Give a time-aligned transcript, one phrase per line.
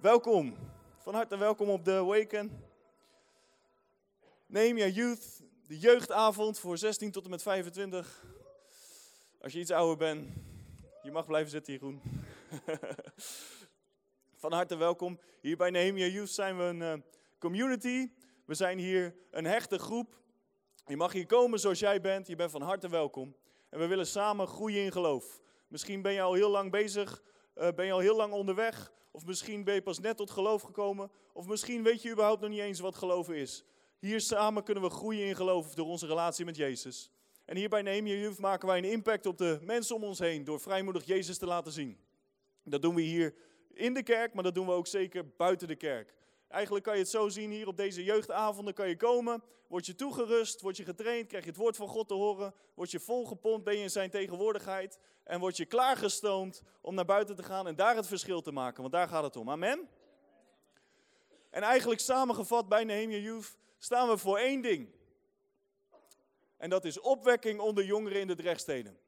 [0.00, 0.56] Welkom,
[0.98, 2.64] van harte welkom op de Awaken.
[4.46, 8.24] Neem Youth, de jeugdavond voor 16 tot en met 25.
[9.40, 10.28] Als je iets ouder bent,
[11.02, 12.00] je mag blijven zitten, Jeroen.
[14.42, 15.20] van harte welkom.
[15.40, 16.94] Hier bij Nehemia Youth zijn we een uh,
[17.38, 18.10] community.
[18.44, 20.20] We zijn hier een hechte groep.
[20.86, 22.26] Je mag hier komen zoals jij bent.
[22.26, 23.36] Je bent van harte welkom.
[23.70, 25.40] En we willen samen groeien in geloof.
[25.68, 27.22] Misschien ben je al heel lang bezig,
[27.56, 28.92] uh, ben je al heel lang onderweg.
[29.10, 31.10] Of misschien ben je pas net tot geloof gekomen.
[31.32, 33.64] Of misschien weet je überhaupt nog niet eens wat geloven is.
[33.98, 37.10] Hier samen kunnen we groeien in geloof door onze relatie met Jezus.
[37.44, 40.44] En hier bij Nehemia Youth maken wij een impact op de mensen om ons heen
[40.44, 41.98] door vrijmoedig Jezus te laten zien.
[42.64, 43.34] Dat doen we hier
[43.72, 46.14] in de kerk, maar dat doen we ook zeker buiten de kerk.
[46.48, 49.94] Eigenlijk kan je het zo zien hier op deze jeugdavonden kan je komen, word je
[49.94, 53.64] toegerust, word je getraind, krijg je het woord van God te horen, word je volgepompt,
[53.64, 54.98] ben je in zijn tegenwoordigheid
[55.30, 58.80] en word je klaargestoomd om naar buiten te gaan en daar het verschil te maken,
[58.80, 59.50] want daar gaat het om.
[59.50, 59.88] Amen?
[61.50, 64.92] En eigenlijk samengevat bij Nehemia Youth staan we voor één ding.
[66.56, 68.98] En dat is opwekking onder jongeren in de Drechtsteden.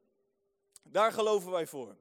[0.83, 1.97] Daar geloven wij voor.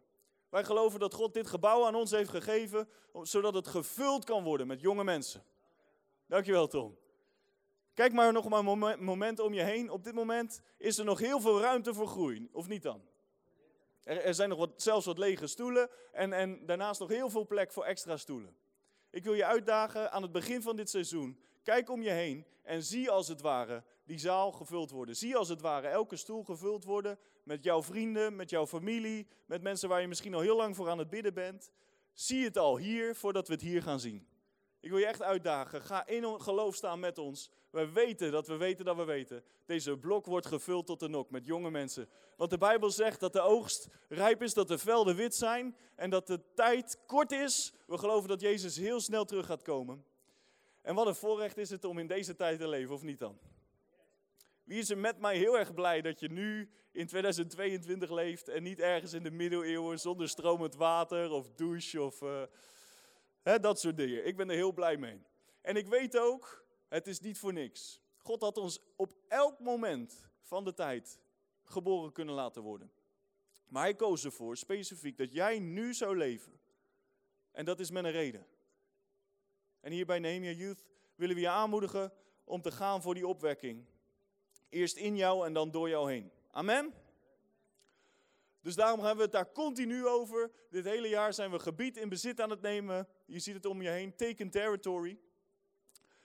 [0.48, 2.89] Wij geloven dat God dit gebouw aan ons heeft gegeven,
[3.23, 5.45] zodat het gevuld kan worden met jonge mensen.
[6.27, 6.98] Dankjewel Tom.
[7.95, 9.91] Kijk maar nog maar een moment om je heen.
[9.91, 13.11] Op dit moment is er nog heel veel ruimte voor groei, of niet dan?
[14.03, 17.47] Er, er zijn nog wat, zelfs wat lege stoelen en, en daarnaast nog heel veel
[17.47, 18.56] plek voor extra stoelen.
[19.11, 21.41] Ik wil je uitdagen aan het begin van dit seizoen.
[21.62, 25.17] Kijk om je heen en zie als het ware die zaal gevuld worden.
[25.17, 29.62] Zie als het ware elke stoel gevuld worden met jouw vrienden, met jouw familie, met
[29.62, 31.70] mensen waar je misschien al heel lang voor aan het bidden bent.
[32.12, 34.27] Zie het al hier voordat we het hier gaan zien.
[34.83, 35.83] Ik wil je echt uitdagen.
[35.83, 37.50] Ga in geloof staan met ons.
[37.70, 39.44] We weten dat we weten dat we weten.
[39.66, 42.08] Deze blok wordt gevuld tot de nok met jonge mensen.
[42.36, 46.10] Want de Bijbel zegt dat de oogst rijp is, dat de velden wit zijn en
[46.10, 47.72] dat de tijd kort is.
[47.86, 50.05] We geloven dat Jezus heel snel terug gaat komen.
[50.80, 53.38] En wat een voorrecht is het om in deze tijd te leven, of niet dan?
[54.65, 58.62] Wie is er met mij heel erg blij dat je nu in 2022 leeft en
[58.62, 62.42] niet ergens in de middeleeuwen zonder stromend water of douche of uh,
[63.42, 64.26] dat soort dingen.
[64.26, 65.22] Ik ben er heel blij mee.
[65.60, 68.00] En ik weet ook, het is niet voor niks.
[68.19, 71.20] God had ons op elk moment van de tijd
[71.64, 72.92] geboren kunnen laten worden.
[73.69, 76.60] Maar hij koos ervoor specifiek dat jij nu zou leven.
[77.53, 78.47] En dat is met een reden.
[79.80, 82.12] En hier bij Nehemia Youth willen we je aanmoedigen
[82.44, 83.84] om te gaan voor die opwekking.
[84.69, 86.30] Eerst in jou en dan door jou heen.
[86.50, 86.94] Amen?
[88.60, 90.50] Dus daarom hebben we het daar continu over.
[90.70, 93.09] Dit hele jaar zijn we gebied in bezit aan het nemen.
[93.32, 95.19] Je ziet het om je heen, taken territory.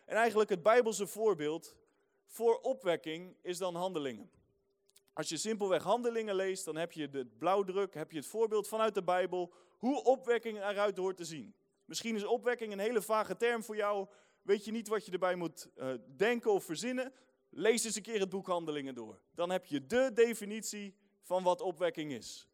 [0.05, 1.75] En eigenlijk het Bijbelse voorbeeld
[2.25, 4.29] voor opwekking is dan handelingen.
[5.13, 8.93] Als je simpelweg handelingen leest, dan heb je de blauwdruk, heb je het voorbeeld vanuit
[8.93, 11.55] de Bijbel, hoe opwekking eruit hoort te zien.
[11.85, 14.07] Misschien is opwekking een hele vage term voor jou,
[14.41, 17.13] weet je niet wat je erbij moet uh, denken of verzinnen.
[17.49, 19.21] Lees eens een keer het boek Handelingen door.
[19.31, 22.47] Dan heb je de definitie van wat opwekking is.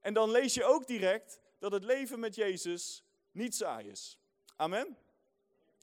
[0.00, 4.18] En dan lees je ook direct dat het leven met Jezus niet saai is.
[4.56, 4.96] Amen.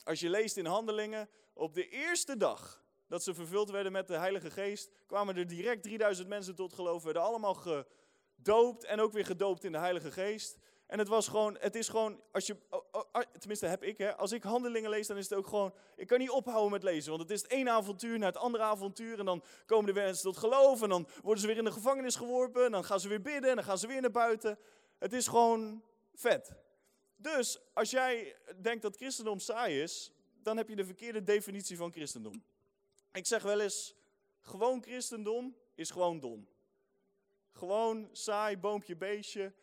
[0.04, 4.18] Als je leest in Handelingen, op de eerste dag dat ze vervuld werden met de
[4.18, 9.26] Heilige Geest, kwamen er direct 3000 mensen tot geloof, werden allemaal gedoopt en ook weer
[9.26, 10.58] gedoopt in de Heilige Geest.
[10.86, 12.58] En het was gewoon, het is gewoon, als je,
[13.40, 16.20] tenminste heb ik, hè, als ik handelingen lees, dan is het ook gewoon, ik kan
[16.20, 17.10] niet ophouden met lezen.
[17.10, 19.20] Want het is het ene avontuur naar het andere avontuur.
[19.20, 20.82] En dan komen de mensen tot geloof.
[20.82, 22.66] En dan worden ze weer in de gevangenis geworpen.
[22.66, 23.50] En dan gaan ze weer bidden.
[23.50, 24.60] En dan gaan ze weer naar buiten.
[25.00, 25.84] Het is gewoon
[26.14, 26.56] vet.
[27.16, 30.12] Dus als jij denkt dat christendom saai is,
[30.42, 32.44] dan heb je de verkeerde definitie van christendom.
[33.12, 33.96] Ik zeg wel eens,
[34.40, 36.48] gewoon christendom is gewoon dom.
[37.52, 39.53] Gewoon saai, boompje, beestje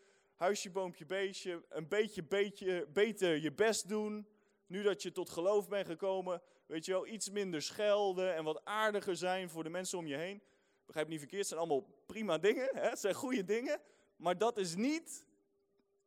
[0.43, 4.27] huisje, boompje, beestje, een beetje, beetje beter je best doen.
[4.67, 8.65] Nu dat je tot geloof bent gekomen, weet je wel, iets minder schelden en wat
[8.65, 10.43] aardiger zijn voor de mensen om je heen.
[10.87, 12.89] Begrijp niet verkeerd, het zijn allemaal prima dingen, hè?
[12.89, 13.81] het zijn goede dingen.
[14.17, 15.27] Maar dat is niet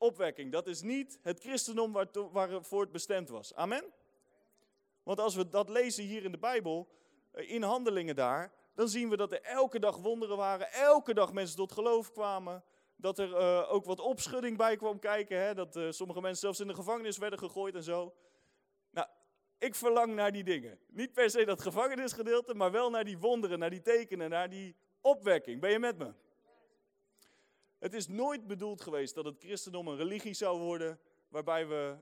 [0.05, 1.91] opwekking, dat is niet het christendom
[2.31, 3.55] waarvoor het bestemd was.
[3.55, 3.83] Amen?
[5.03, 6.87] Want als we dat lezen hier in de Bijbel,
[7.31, 11.33] eh, in handelingen daar, dan zien we dat er elke dag wonderen waren, elke dag
[11.33, 12.63] mensen tot geloof kwamen
[12.95, 15.37] dat er uh, ook wat opschudding bij kwam kijken.
[15.37, 15.53] Hè?
[15.53, 18.13] Dat uh, sommige mensen zelfs in de gevangenis werden gegooid en zo.
[18.89, 19.07] Nou,
[19.57, 20.79] ik verlang naar die dingen.
[20.87, 24.75] Niet per se dat gevangenisgedeelte, maar wel naar die wonderen, naar die tekenen, naar die
[25.01, 25.61] opwekking.
[25.61, 26.13] Ben je met me?
[27.85, 31.97] Het is nooit bedoeld geweest dat het christendom een religie zou worden waarbij we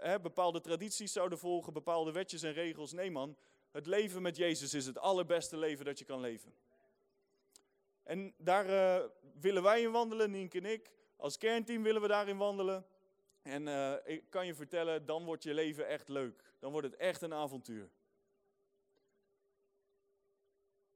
[0.00, 2.92] hè, bepaalde tradities zouden volgen, bepaalde wetjes en regels.
[2.92, 3.36] Nee man,
[3.70, 6.54] het leven met Jezus is het allerbeste leven dat je kan leven.
[8.02, 9.08] En daar uh,
[9.40, 10.92] willen wij in wandelen, Nienke en ik.
[11.16, 12.86] Als kernteam willen we daarin wandelen.
[13.42, 16.54] En uh, ik kan je vertellen, dan wordt je leven echt leuk.
[16.58, 17.90] Dan wordt het echt een avontuur.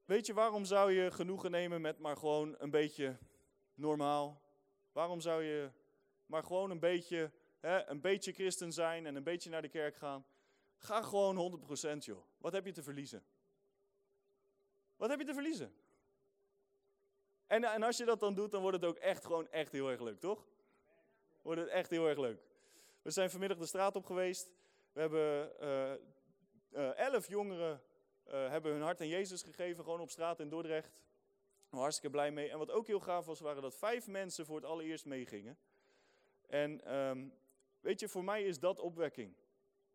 [0.05, 3.19] Weet je, waarom zou je genoegen nemen met maar gewoon een beetje
[3.75, 4.43] normaal?
[4.93, 5.71] Waarom zou je
[6.27, 9.97] maar gewoon een beetje, hè, een beetje christen zijn en een beetje naar de kerk
[9.97, 10.27] gaan?
[10.77, 12.25] Ga gewoon 100% joh.
[12.39, 13.25] Wat heb je te verliezen?
[14.97, 15.75] Wat heb je te verliezen?
[17.47, 19.91] En, en als je dat dan doet, dan wordt het ook echt gewoon echt heel
[19.91, 20.47] erg leuk, toch?
[21.43, 22.43] Wordt het echt heel erg leuk.
[23.03, 24.53] We zijn vanmiddag de straat op geweest.
[24.93, 25.93] We hebben uh,
[26.71, 27.83] uh, elf jongeren
[28.27, 31.01] uh, hebben hun hart aan Jezus gegeven, gewoon op straat in Dordrecht.
[31.75, 32.51] Ik hartstikke blij mee.
[32.51, 35.59] En wat ook heel gaaf was, waren dat vijf mensen voor het allereerst meegingen.
[36.47, 37.35] En um,
[37.81, 39.37] weet je, voor mij is dat opwekking.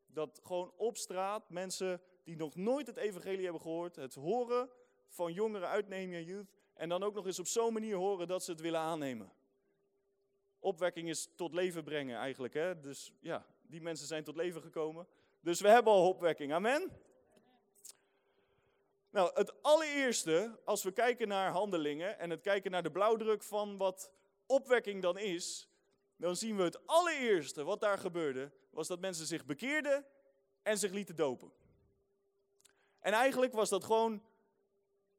[0.05, 4.69] Dat gewoon op straat mensen die nog nooit het evangelie hebben gehoord, het horen
[5.07, 6.53] van jongeren uit Nehemia Youth.
[6.73, 9.31] En dan ook nog eens op zo'n manier horen dat ze het willen aannemen.
[10.59, 12.53] Opwekking is tot leven brengen eigenlijk.
[12.53, 12.79] Hè?
[12.79, 15.07] Dus ja, die mensen zijn tot leven gekomen.
[15.41, 16.53] Dus we hebben al opwekking.
[16.53, 16.91] Amen.
[19.09, 23.77] Nou, het allereerste, als we kijken naar handelingen en het kijken naar de blauwdruk van
[23.77, 24.11] wat
[24.45, 25.69] opwekking dan is,
[26.15, 30.05] dan zien we het allereerste wat daar gebeurde, was dat mensen zich bekeerden
[30.63, 31.51] en zich lieten dopen.
[32.99, 34.23] En eigenlijk was dat gewoon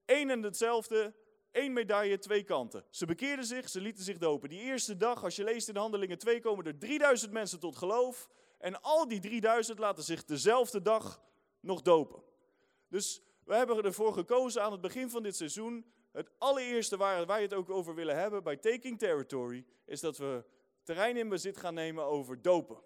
[0.05, 1.15] één en hetzelfde,
[1.51, 2.85] één medaille, twee kanten.
[2.91, 4.49] Ze bekeerden zich, ze lieten zich dopen.
[4.49, 8.29] Die eerste dag, als je leest in Handelingen 2, komen er 3000 mensen tot geloof.
[8.59, 11.23] En al die 3000 laten zich dezelfde dag
[11.61, 12.23] nog dopen.
[12.89, 15.85] Dus we hebben ervoor gekozen aan het begin van dit seizoen.
[16.13, 20.45] Het allereerste waar wij het ook over willen hebben bij Taking Territory, is dat we
[20.83, 22.83] terrein in bezit gaan nemen over dopen.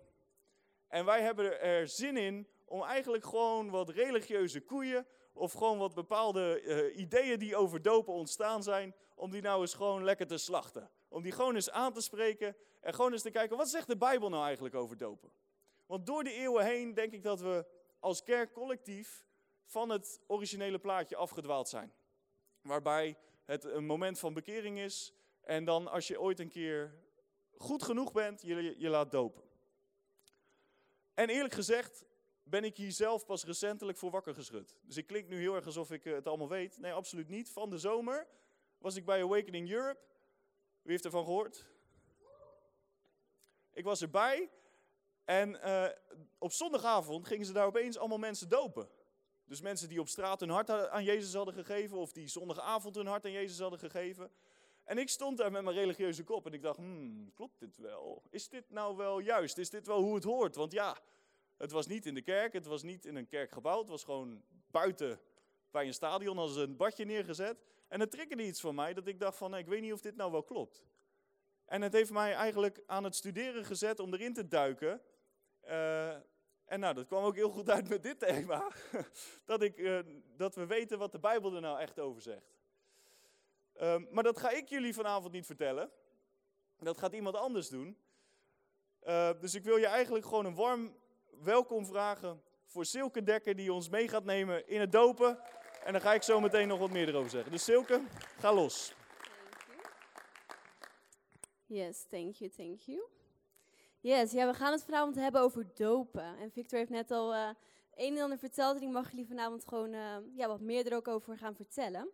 [0.88, 5.94] En wij hebben er zin in om eigenlijk gewoon wat religieuze koeien of gewoon wat
[5.94, 10.38] bepaalde uh, ideeën die over dopen ontstaan zijn, om die nou eens gewoon lekker te
[10.38, 10.90] slachten.
[11.08, 13.96] Om die gewoon eens aan te spreken en gewoon eens te kijken, wat zegt de
[13.96, 15.30] Bijbel nou eigenlijk over dopen?
[15.86, 17.66] Want door de eeuwen heen denk ik dat we
[18.00, 19.26] als kerk collectief
[19.64, 21.92] van het originele plaatje afgedwaald zijn.
[22.60, 26.94] Waarbij het een moment van bekering is en dan als je ooit een keer
[27.56, 29.42] goed genoeg bent, je, je laat dopen.
[31.14, 32.04] En eerlijk gezegd
[32.42, 34.76] ben ik hier zelf pas recentelijk voor wakker geschud.
[34.82, 36.78] Dus ik klink nu heel erg alsof ik eh, het allemaal weet.
[36.78, 37.50] Nee, absoluut niet.
[37.50, 38.26] Van de zomer
[38.78, 40.00] was ik bij Awakening Europe.
[40.82, 41.66] Wie heeft ervan gehoord?
[43.72, 44.50] Ik was erbij
[45.24, 45.86] en uh,
[46.38, 48.88] op zondagavond gingen ze daar opeens allemaal mensen dopen.
[49.44, 53.06] Dus mensen die op straat hun hart aan Jezus hadden gegeven, of die zondagavond hun
[53.06, 54.30] hart aan Jezus hadden gegeven.
[54.84, 58.22] En ik stond daar met mijn religieuze kop en ik dacht, hmm, klopt dit wel?
[58.30, 59.58] Is dit nou wel juist?
[59.58, 60.54] Is dit wel hoe het hoort?
[60.54, 60.96] Want ja,
[61.56, 64.42] het was niet in de kerk, het was niet in een kerkgebouw, het was gewoon
[64.70, 65.20] buiten
[65.70, 67.64] bij een stadion als een badje neergezet.
[67.88, 70.16] En het triggerde iets van mij dat ik dacht van, ik weet niet of dit
[70.16, 70.84] nou wel klopt.
[71.64, 75.00] En het heeft mij eigenlijk aan het studeren gezet om erin te duiken.
[75.68, 76.16] Uh,
[76.64, 78.70] en nou, dat kwam ook heel goed uit met dit thema.
[79.44, 79.98] dat, ik, uh,
[80.36, 82.54] dat we weten wat de Bijbel er nou echt over zegt.
[83.80, 85.90] Um, maar dat ga ik jullie vanavond niet vertellen.
[86.78, 87.98] Dat gaat iemand anders doen.
[89.06, 90.96] Uh, dus ik wil je eigenlijk gewoon een warm
[91.42, 95.38] welkom vragen voor Silke Dekker die ons mee gaat nemen in het dopen.
[95.84, 97.52] En dan ga ik zo meteen nog wat meer erover zeggen.
[97.52, 98.02] Dus Silke,
[98.38, 98.94] ga los.
[101.66, 103.08] Yes, thank you, thank you.
[104.04, 106.38] Yes, ja, we gaan het vanavond hebben over dopen.
[106.38, 107.48] En Victor heeft net al uh,
[107.94, 110.96] een en ander verteld en ik mag jullie vanavond gewoon uh, ja, wat meer er
[110.96, 112.08] ook over gaan vertellen.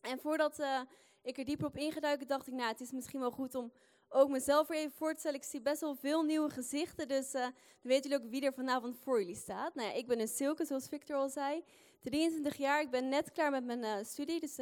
[0.00, 0.80] En voordat uh,
[1.22, 3.72] ik er dieper op ingeduiken, dacht ik, nou, het is misschien wel goed om
[4.08, 5.38] ook mezelf weer even voor te stellen.
[5.38, 8.96] Ik zie best wel veel nieuwe gezichten, dus dan weten jullie ook wie er vanavond
[8.96, 9.74] voor jullie staat.
[9.74, 11.64] Nou ja, ik ben een Silke, zoals Victor al zei.
[12.00, 14.58] 23 jaar, ik ben net klaar met mijn studie, dus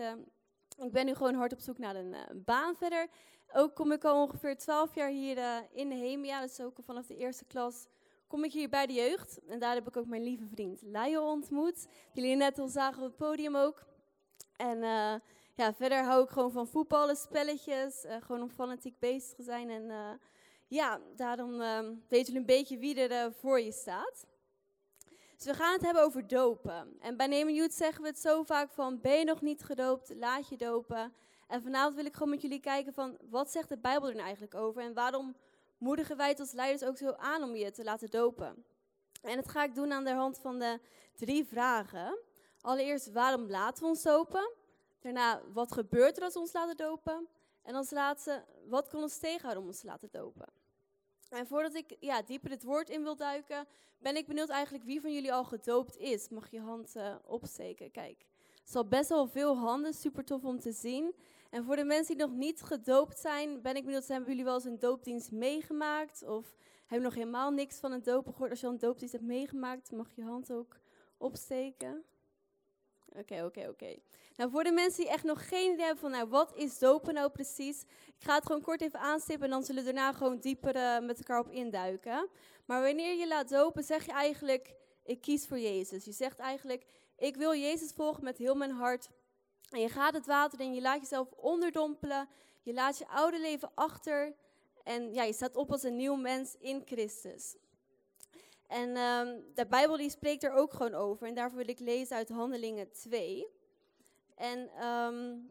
[0.76, 3.08] ik ben nu gewoon hard op zoek naar een baan verder.
[3.52, 7.16] Ook kom ik al ongeveer 12 jaar hier uh, in Nehemia, dus ook vanaf de
[7.16, 7.86] eerste klas
[8.26, 9.40] kom ik hier bij de jeugd.
[9.46, 11.86] En daar heb ik ook mijn lieve vriend Lyle ontmoet.
[12.12, 13.84] Jullie net al zagen op het podium ook.
[14.56, 15.14] En uh,
[15.54, 19.70] ja, verder hou ik gewoon van voetballen, spelletjes, uh, gewoon om fanatiek bezig te zijn.
[19.70, 20.18] En
[20.66, 21.58] ja, daarom
[22.08, 24.26] weten jullie een beetje wie er voor je staat.
[25.36, 26.96] Dus we gaan het hebben over dopen.
[27.00, 30.14] En bij Nemen Youth zeggen we het zo vaak van, ben je nog niet gedoopt,
[30.14, 31.14] laat je dopen.
[31.48, 34.24] En vanavond wil ik gewoon met jullie kijken van wat zegt de Bijbel er nou
[34.24, 35.36] eigenlijk over en waarom
[35.78, 38.64] moedigen wij het als leiders ook zo aan om je te laten dopen.
[39.22, 40.80] En dat ga ik doen aan de hand van de
[41.14, 42.18] drie vragen.
[42.60, 44.52] Allereerst, waarom laten we ons dopen?
[45.00, 47.28] Daarna, wat gebeurt er als we ons laten dopen?
[47.62, 50.46] En als laatste, wat kan ons tegenhouden om ons te laten dopen?
[51.28, 53.66] En voordat ik ja, dieper het woord in wil duiken,
[53.98, 56.28] ben ik benieuwd eigenlijk wie van jullie al gedoopt is.
[56.28, 57.90] Mag je hand uh, opsteken?
[57.90, 58.26] Kijk,
[58.58, 61.14] het is al best wel veel handen, super tof om te zien.
[61.50, 64.54] En voor de mensen die nog niet gedoopt zijn, ben ik benieuwd, hebben jullie wel
[64.54, 66.22] eens een doopdienst meegemaakt?
[66.22, 68.50] Of Heb je nog helemaal niks van een dopen gehoord?
[68.50, 70.76] Als je al een doopdienst hebt meegemaakt, mag je hand ook
[71.16, 72.04] opsteken.
[73.08, 73.96] Oké, oké, oké.
[74.36, 77.14] Nou, voor de mensen die echt nog geen idee hebben van, nou, wat is dopen
[77.14, 77.82] nou precies?
[78.06, 80.98] Ik ga het gewoon kort even aanstippen en dan zullen we daarna gewoon dieper uh,
[80.98, 82.28] met elkaar op induiken.
[82.64, 84.74] Maar wanneer je laat dopen, zeg je eigenlijk,
[85.04, 86.04] ik kies voor Jezus.
[86.04, 86.84] Je zegt eigenlijk,
[87.16, 89.08] ik wil Jezus volgen met heel mijn hart.
[89.70, 92.28] En je gaat het water in, je laat jezelf onderdompelen.
[92.62, 94.34] Je laat je oude leven achter.
[94.84, 97.56] En ja, je staat op als een nieuw mens in Christus.
[98.66, 101.26] En um, de Bijbel die spreekt er ook gewoon over.
[101.26, 103.46] En daarvoor wil ik lezen uit Handelingen 2.
[104.34, 105.50] En um,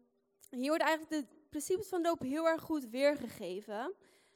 [0.50, 3.94] hier worden eigenlijk de principes van doop heel erg goed weergegeven.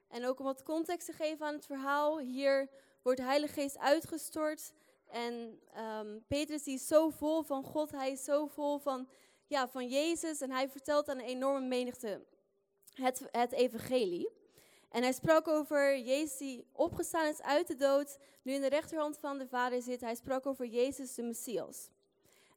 [0.07, 2.19] En ook om wat context te geven aan het verhaal.
[2.19, 2.69] Hier
[3.01, 4.73] wordt de Heilige Geest uitgestort.
[5.07, 7.91] En um, Petrus die is zo vol van God.
[7.91, 9.07] Hij is zo vol van,
[9.51, 10.41] ja, van Jezus.
[10.41, 12.21] En hij vertelt aan een enorme menigte
[12.93, 14.29] het, het evangelie.
[14.89, 19.17] En hij sprak over Jezus die opgestaan is uit de dood, nu in de rechterhand
[19.17, 20.01] van de Vader zit.
[20.01, 21.89] Hij sprak over Jezus de Messias.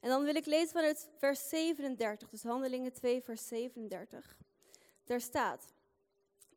[0.01, 4.37] En dan wil ik lezen vanuit vers 37, dus Handelingen 2, vers 37.
[5.03, 5.73] Daar staat,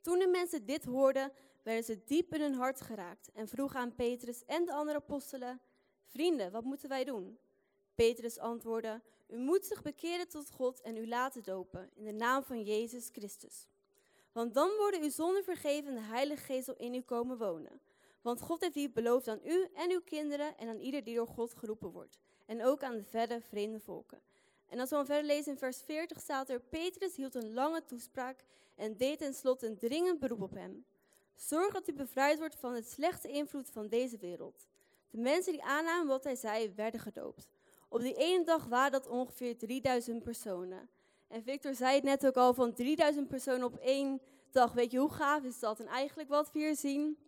[0.01, 3.95] toen de mensen dit hoorden, werden ze diep in hun hart geraakt en vroegen aan
[3.95, 5.61] Petrus en de andere apostelen,
[6.07, 7.39] vrienden, wat moeten wij doen?
[7.95, 12.43] Petrus antwoordde, u moet zich bekeren tot God en u laten dopen in de naam
[12.43, 13.67] van Jezus Christus.
[14.33, 17.81] Want dan worden uw zonden vergeven en de Heilige Geest in u komen wonen.
[18.21, 21.27] Want God heeft die beloofd aan u en uw kinderen en aan ieder die door
[21.27, 22.19] God geroepen wordt.
[22.47, 24.21] En ook aan de verre vreemde volken.
[24.69, 27.85] En als we dan verder lezen in vers 40 staat er, Petrus hield een lange
[27.85, 28.45] toespraak
[28.75, 30.85] en deed tenslotte een dringend beroep op hem.
[31.35, 34.67] Zorg dat u bevrijd wordt van het slechte invloed van deze wereld.
[35.11, 37.49] De mensen die aannamen wat hij zei, werden gedoopt.
[37.89, 40.89] Op die ene dag waren dat ongeveer 3000 personen.
[41.29, 44.73] En Victor zei het net ook al, van 3000 personen op één dag.
[44.73, 45.81] Weet je, hoe gaaf is dat?
[45.81, 47.19] En eigenlijk wat we hier zien,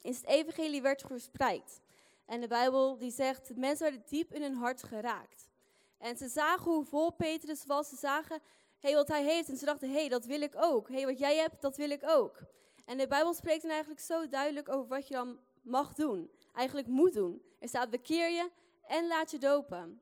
[0.00, 1.80] is het evangelie werd verspreid.
[2.26, 5.48] En de Bijbel die zegt, mensen werden diep in hun hart geraakt.
[5.98, 7.88] En ze zagen hoe vol Petrus was.
[7.88, 8.40] Ze zagen
[8.78, 9.48] hey, wat hij heeft.
[9.48, 10.88] En ze dachten, hé, hey, dat wil ik ook.
[10.88, 12.42] Hey, wat jij hebt, dat wil ik ook.
[12.84, 16.30] En de Bijbel spreekt dan eigenlijk zo duidelijk over wat je dan mag doen.
[16.52, 17.42] Eigenlijk moet doen.
[17.58, 18.50] Er staat, bekeer je
[18.86, 20.00] en laat je dopen.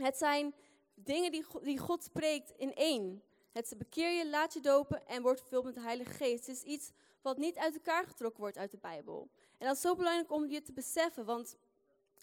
[0.00, 0.54] Het zijn
[0.94, 3.22] dingen die, die God spreekt in één.
[3.52, 6.46] Het bekeer je, laat je dopen en wordt vervuld met de Heilige Geest.
[6.46, 6.90] Het is iets
[7.22, 9.30] wat niet uit elkaar getrokken wordt uit de Bijbel.
[9.58, 11.56] En dat is zo belangrijk om je te beseffen, want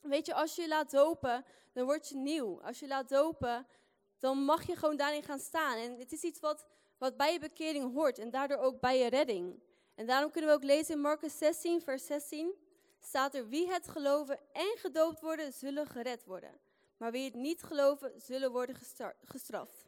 [0.01, 2.61] weet je, als je je laat dopen, dan word je nieuw.
[2.61, 3.67] Als je laat dopen,
[4.19, 5.77] dan mag je gewoon daarin gaan staan.
[5.77, 6.65] En het is iets wat,
[6.97, 9.59] wat bij je bekering hoort en daardoor ook bij je redding.
[9.95, 12.53] En daarom kunnen we ook lezen in Marcus 16, vers 16,
[12.99, 16.59] staat er, wie het geloven en gedoopt worden, zullen gered worden.
[16.97, 18.75] Maar wie het niet geloven, zullen worden
[19.23, 19.85] gestraft.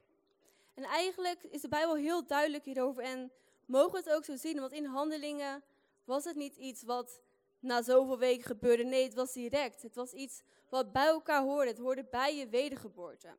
[0.73, 3.31] En eigenlijk is de Bijbel heel duidelijk hierover en
[3.65, 5.63] mogen we het ook zo zien, want in handelingen
[6.03, 7.21] was het niet iets wat
[7.59, 8.83] na zoveel weken gebeurde.
[8.83, 9.81] Nee, het was direct.
[9.81, 11.69] Het was iets wat bij elkaar hoorde.
[11.69, 13.35] Het hoorde bij je wedergeboorte.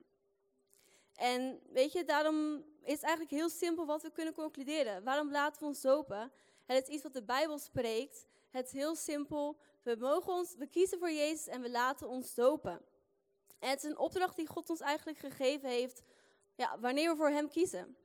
[1.15, 5.05] En weet je, daarom is het eigenlijk heel simpel wat we kunnen concluderen.
[5.05, 6.33] Waarom laten we ons dopen?
[6.67, 8.27] Het is iets wat de Bijbel spreekt.
[8.51, 9.57] Het is heel simpel.
[9.83, 12.81] We, mogen ons, we kiezen voor Jezus en we laten ons dopen.
[13.61, 16.03] En het is een opdracht die God ons eigenlijk gegeven heeft,
[16.55, 17.97] ja, wanneer we voor Hem kiezen.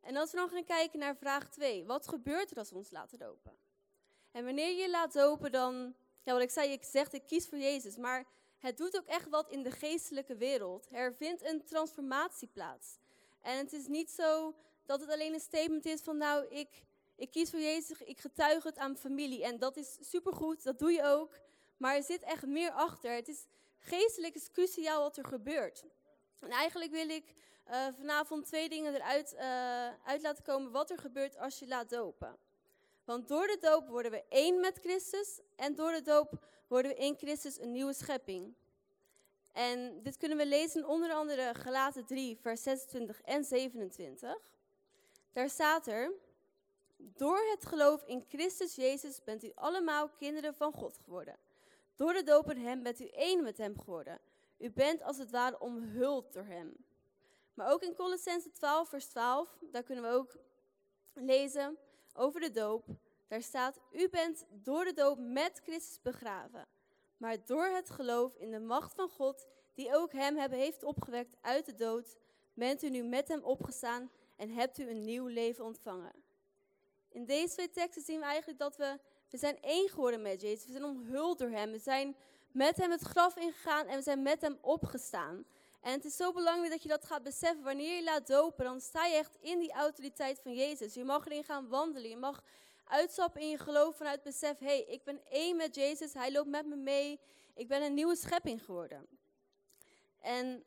[0.00, 2.90] En als we dan gaan kijken naar vraag 2, wat gebeurt er als we ons
[2.90, 3.56] laten dopen?
[4.30, 7.58] En wanneer je laat dopen, dan, ja, wat ik zei, ik zeg, ik kies voor
[7.58, 8.26] Jezus, maar
[8.58, 10.88] het doet ook echt wat in de geestelijke wereld.
[10.90, 12.98] Er vindt een transformatie plaats.
[13.40, 14.54] En het is niet zo
[14.84, 16.84] dat het alleen een statement is van, nou, ik,
[17.16, 19.44] ik kies voor Jezus, ik getuig het aan familie.
[19.44, 21.38] En dat is supergoed, dat doe je ook.
[21.76, 23.14] Maar er zit echt meer achter.
[23.14, 23.46] Het is,
[23.82, 25.84] geestelijk is cruciaal wat er gebeurt.
[26.40, 27.34] En eigenlijk wil ik
[27.70, 29.40] uh, vanavond twee dingen eruit uh,
[30.04, 32.38] uit laten komen wat er gebeurt als je laat dopen.
[33.04, 36.96] Want door de doop worden we één met Christus en door de doop worden we
[36.96, 38.54] in Christus een nieuwe schepping.
[39.52, 44.36] En dit kunnen we lezen onder andere Galaten 3, vers 26 en 27.
[45.32, 46.12] Daar staat er,
[46.96, 51.36] door het geloof in Christus Jezus bent u allemaal kinderen van God geworden.
[51.94, 54.20] Door de doop in hem bent u één met hem geworden.
[54.58, 56.76] U bent als het ware omhuld door hem.
[57.54, 60.36] Maar ook in Colossense 12, vers 12, daar kunnen we ook
[61.12, 61.78] lezen
[62.14, 62.86] over de doop.
[63.28, 66.66] Daar staat, u bent door de doop met Christus begraven.
[67.16, 71.66] Maar door het geloof in de macht van God, die ook hem heeft opgewekt uit
[71.66, 72.18] de dood,
[72.54, 76.12] bent u nu met hem opgestaan en hebt u een nieuw leven ontvangen.
[77.08, 78.98] In deze twee teksten zien we eigenlijk dat we
[79.32, 80.66] we zijn één geworden met Jezus.
[80.66, 81.70] We zijn omhuld door Hem.
[81.70, 82.16] We zijn
[82.50, 85.44] met Hem het graf ingegaan en we zijn met Hem opgestaan.
[85.80, 87.64] En het is zo belangrijk dat je dat gaat beseffen.
[87.64, 90.94] Wanneer je laat dopen, dan sta je echt in die autoriteit van Jezus.
[90.94, 92.10] Je mag erin gaan wandelen.
[92.10, 92.42] Je mag
[92.92, 96.48] uitstappen in je geloof vanuit besef, hé, hey, ik ben één met Jezus, Hij loopt
[96.48, 97.20] met me mee,
[97.54, 99.06] ik ben een nieuwe schepping geworden.
[100.20, 100.64] En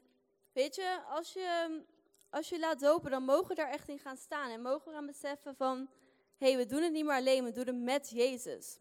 [0.53, 1.81] weet je, als je,
[2.29, 4.93] als je laat dopen, dan mogen we daar echt in gaan staan en mogen we
[4.93, 5.89] gaan beseffen van,
[6.37, 8.79] hey, we doen het niet meer alleen, we doen het met Jezus.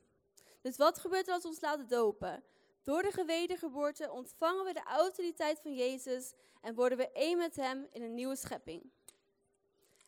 [0.61, 2.43] Dus wat gebeurt er als we ons laten dopen?
[2.83, 7.89] Door de gewedergeboorte ontvangen we de autoriteit van Jezus en worden we één met Hem
[7.93, 8.91] in een nieuwe schepping.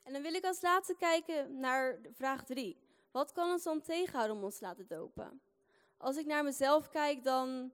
[0.02, 2.76] En dan wil ik als laatste kijken naar vraag 3.
[3.10, 5.40] Wat kan ons dan tegenhouden om ons te laten dopen?
[5.96, 7.72] Als ik naar mezelf kijk, dan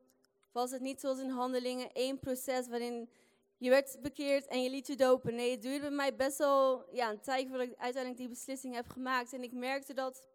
[0.53, 3.11] was het niet zoals in handelingen één proces waarin
[3.63, 5.35] je werd bekeerd en je liet je dopen.
[5.35, 8.75] Nee, het duurde bij mij best wel ja, een tijd voordat ik uiteindelijk die beslissing
[8.75, 9.33] heb gemaakt.
[9.33, 10.27] En ik merkte dat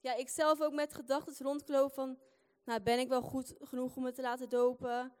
[0.00, 2.18] ja, ik zelf ook met gedachten rondkloop van,
[2.64, 5.12] nou ben ik wel goed genoeg om me te laten dopen?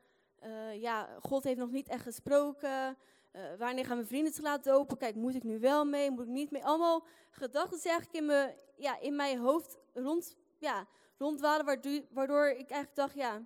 [0.44, 2.96] Uh, ja, God heeft nog niet echt gesproken.
[3.32, 4.96] Uh, wanneer gaan mijn vrienden zich laten dopen?
[4.96, 6.10] Kijk, moet ik nu wel mee?
[6.10, 6.64] Moet ik niet mee?
[6.64, 10.86] Allemaal gedachten eigenlijk in, me, ja, in mijn hoofd rond, ja,
[11.18, 13.42] rondwalen, waardoor ik eigenlijk dacht, ja,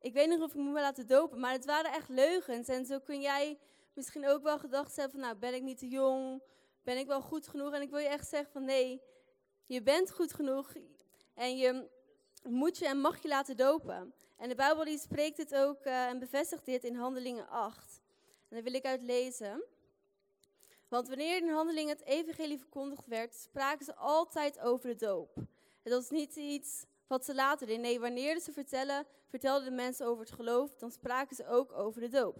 [0.00, 1.40] ik weet niet of ik me laten dopen.
[1.40, 2.68] Maar het waren echt leugens.
[2.68, 3.58] En zo kun jij
[3.94, 6.42] misschien ook wel gedachten hebben van, nou, ben ik niet te jong?
[6.82, 7.72] Ben ik wel goed genoeg?
[7.72, 9.02] En ik wil je echt zeggen van, nee,
[9.66, 10.72] je bent goed genoeg.
[11.34, 11.88] En je
[12.42, 14.14] moet je en mag je laten dopen.
[14.36, 18.00] En de Bijbel die spreekt het ook uh, en bevestigt dit in Handelingen 8.
[18.48, 19.64] En daar wil ik uit lezen.
[20.88, 25.34] Want wanneer in Handelingen het evangelie verkondigd werd, spraken ze altijd over de doop.
[25.82, 27.82] Het was niet iets wat ze later deden.
[27.82, 32.00] Nee, wanneer ze vertellen, vertelden de mensen over het geloof, dan spraken ze ook over
[32.00, 32.36] de doop.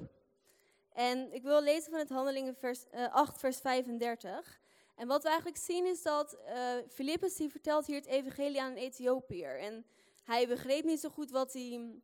[0.92, 4.60] En ik wil lezen van het Handelingen vers, uh, 8, vers 35.
[4.96, 8.70] En wat we eigenlijk zien is dat uh, Filippus die vertelt hier het evangelie aan
[8.70, 9.58] een Ethiopiër.
[9.58, 9.86] En
[10.24, 12.00] hij begreep niet zo goed wat hij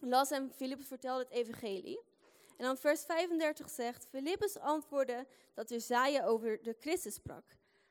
[0.00, 2.00] las en Filippus vertelde het evangelie.
[2.56, 7.44] En dan vers 35 zegt, Filippus antwoordde dat Jezaja over de Christus sprak.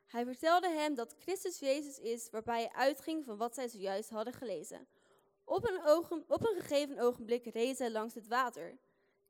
[0.08, 4.34] Hij vertelde hem dat Christus Jezus is, waarbij hij uitging van wat zij zojuist hadden
[4.34, 4.88] gelezen.
[5.46, 5.86] Op een,
[6.28, 8.78] op een gegeven ogenblik reed hij langs het water.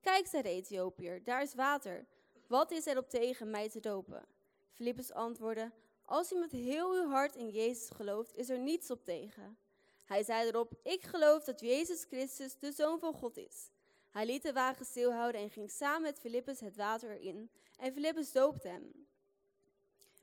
[0.01, 2.05] Kijk, zei de Ethiopiër, daar is water.
[2.47, 4.25] Wat is er op tegen mij te dopen?
[4.73, 5.71] Filippus antwoordde,
[6.05, 9.57] als u met heel uw hart in Jezus gelooft, is er niets op tegen.
[10.05, 13.69] Hij zei erop, ik geloof dat Jezus Christus de Zoon van God is.
[14.11, 17.49] Hij liet de wagen stilhouden en ging samen met Filippus het water in.
[17.77, 19.07] En Filippus doopte hem.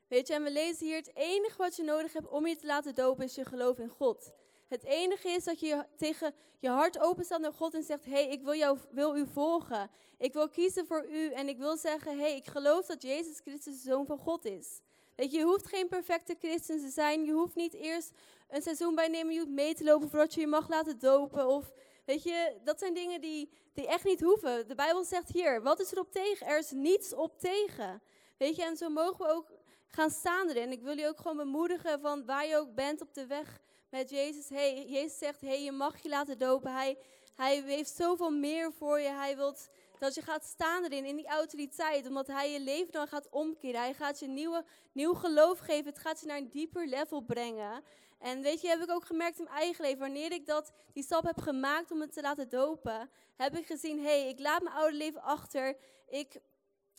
[0.07, 2.65] Weet je, en we lezen hier, het enige wat je nodig hebt om je te
[2.65, 4.33] laten dopen is je geloof in God.
[4.67, 8.27] Het enige is dat je tegen je hart openstaat naar God en zegt, hé, hey,
[8.27, 9.89] ik wil, jou, wil u volgen.
[10.17, 13.39] Ik wil kiezen voor u en ik wil zeggen, hé, hey, ik geloof dat Jezus
[13.39, 14.81] Christus de Zoon van God is.
[15.15, 17.25] Weet je, je hoeft geen perfecte christen te zijn.
[17.25, 18.11] Je hoeft niet eerst
[18.49, 21.47] een seizoen bij nemen, je hoeft mee te lopen voordat je je mag laten dopen.
[21.47, 21.71] Of,
[22.05, 24.67] weet je, dat zijn dingen die, die echt niet hoeven.
[24.67, 26.47] De Bijbel zegt hier, wat is er op tegen?
[26.47, 28.01] Er is niets op tegen.
[28.37, 29.51] Weet je, en zo mogen we ook
[29.87, 30.71] gaan staan erin.
[30.71, 33.61] Ik wil je ook gewoon bemoedigen van waar je ook bent op de weg
[33.93, 34.49] met Jezus.
[34.49, 36.73] Hey, Jezus zegt, hey, je mag je laten dopen.
[36.73, 36.97] Hij,
[37.35, 39.09] hij heeft zoveel meer voor je.
[39.09, 39.55] Hij wil
[39.99, 42.07] dat je gaat staan erin, in die autoriteit.
[42.07, 43.81] Omdat hij je leven dan gaat omkeren.
[43.81, 45.85] Hij gaat je nieuwe, nieuw geloof geven.
[45.85, 47.83] Het gaat je naar een dieper level brengen.
[48.19, 49.99] En weet je, heb ik ook gemerkt in mijn eigen leven.
[49.99, 53.97] Wanneer ik dat, die stap heb gemaakt om het te laten dopen, heb ik gezien,
[53.97, 55.77] hé, hey, ik laat mijn oude leven achter.
[56.07, 56.39] Ik,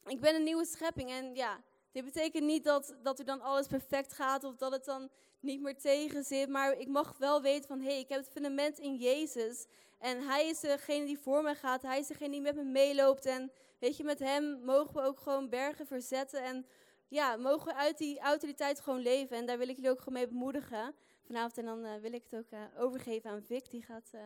[0.07, 1.11] ik ben een nieuwe schepping.
[1.11, 1.61] En ja,
[1.92, 5.11] dit betekent niet dat, dat er dan alles perfect gaat of dat het dan
[5.44, 6.48] niet meer tegen zit.
[6.48, 9.66] Maar ik mag wel weten van, hé, hey, ik heb het fundament in Jezus.
[9.98, 11.83] En hij is degene die voor me gaat.
[11.83, 13.26] Hij is degene die met me meeloopt.
[13.26, 16.42] En weet je, met hem mogen we ook gewoon bergen verzetten.
[16.42, 16.66] En
[17.09, 19.37] ja, mogen we uit die autoriteit gewoon leven.
[19.37, 20.94] En daar wil ik jullie ook gewoon mee bemoedigen
[21.26, 21.59] vanavond.
[21.59, 23.70] En dan uh, wil ik het ook uh, overgeven aan Vic.
[23.70, 24.20] Die gaat uh,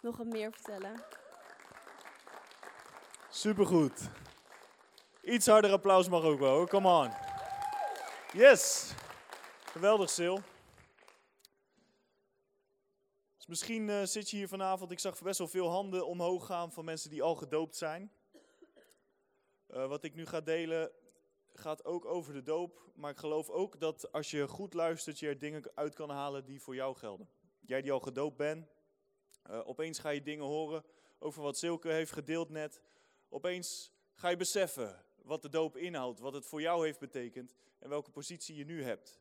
[0.00, 1.04] nog wat meer vertellen.
[3.30, 4.08] Supergoed.
[5.22, 6.66] Iets harder applaus mag ook wel.
[6.66, 7.10] Come on.
[8.32, 8.92] Yes.
[9.64, 10.36] Geweldig, Sil.
[13.40, 14.90] Dus misschien uh, zit je hier vanavond.
[14.90, 18.12] Ik zag best wel veel handen omhoog gaan van mensen die al gedoopt zijn.
[19.68, 20.90] Uh, wat ik nu ga delen
[21.54, 22.90] gaat ook over de doop.
[22.94, 26.44] Maar ik geloof ook dat als je goed luistert, je er dingen uit kan halen
[26.44, 27.28] die voor jou gelden.
[27.60, 28.68] Jij die al gedoopt bent,
[29.50, 30.84] uh, opeens ga je dingen horen
[31.18, 32.80] over wat Silke heeft gedeeld net.
[33.28, 37.88] Opeens ga je beseffen wat de doop inhoudt, wat het voor jou heeft betekend en
[37.88, 39.20] welke positie je nu hebt.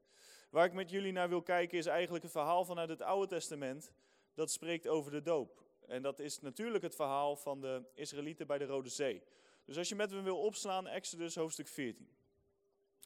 [0.49, 3.91] Waar ik met jullie naar wil kijken is eigenlijk het verhaal vanuit het Oude Testament
[4.39, 5.63] dat spreekt over de doop.
[5.87, 9.23] En dat is natuurlijk het verhaal van de Israëlieten bij de Rode Zee.
[9.65, 12.09] Dus als je met me wil opslaan, Exodus hoofdstuk 14.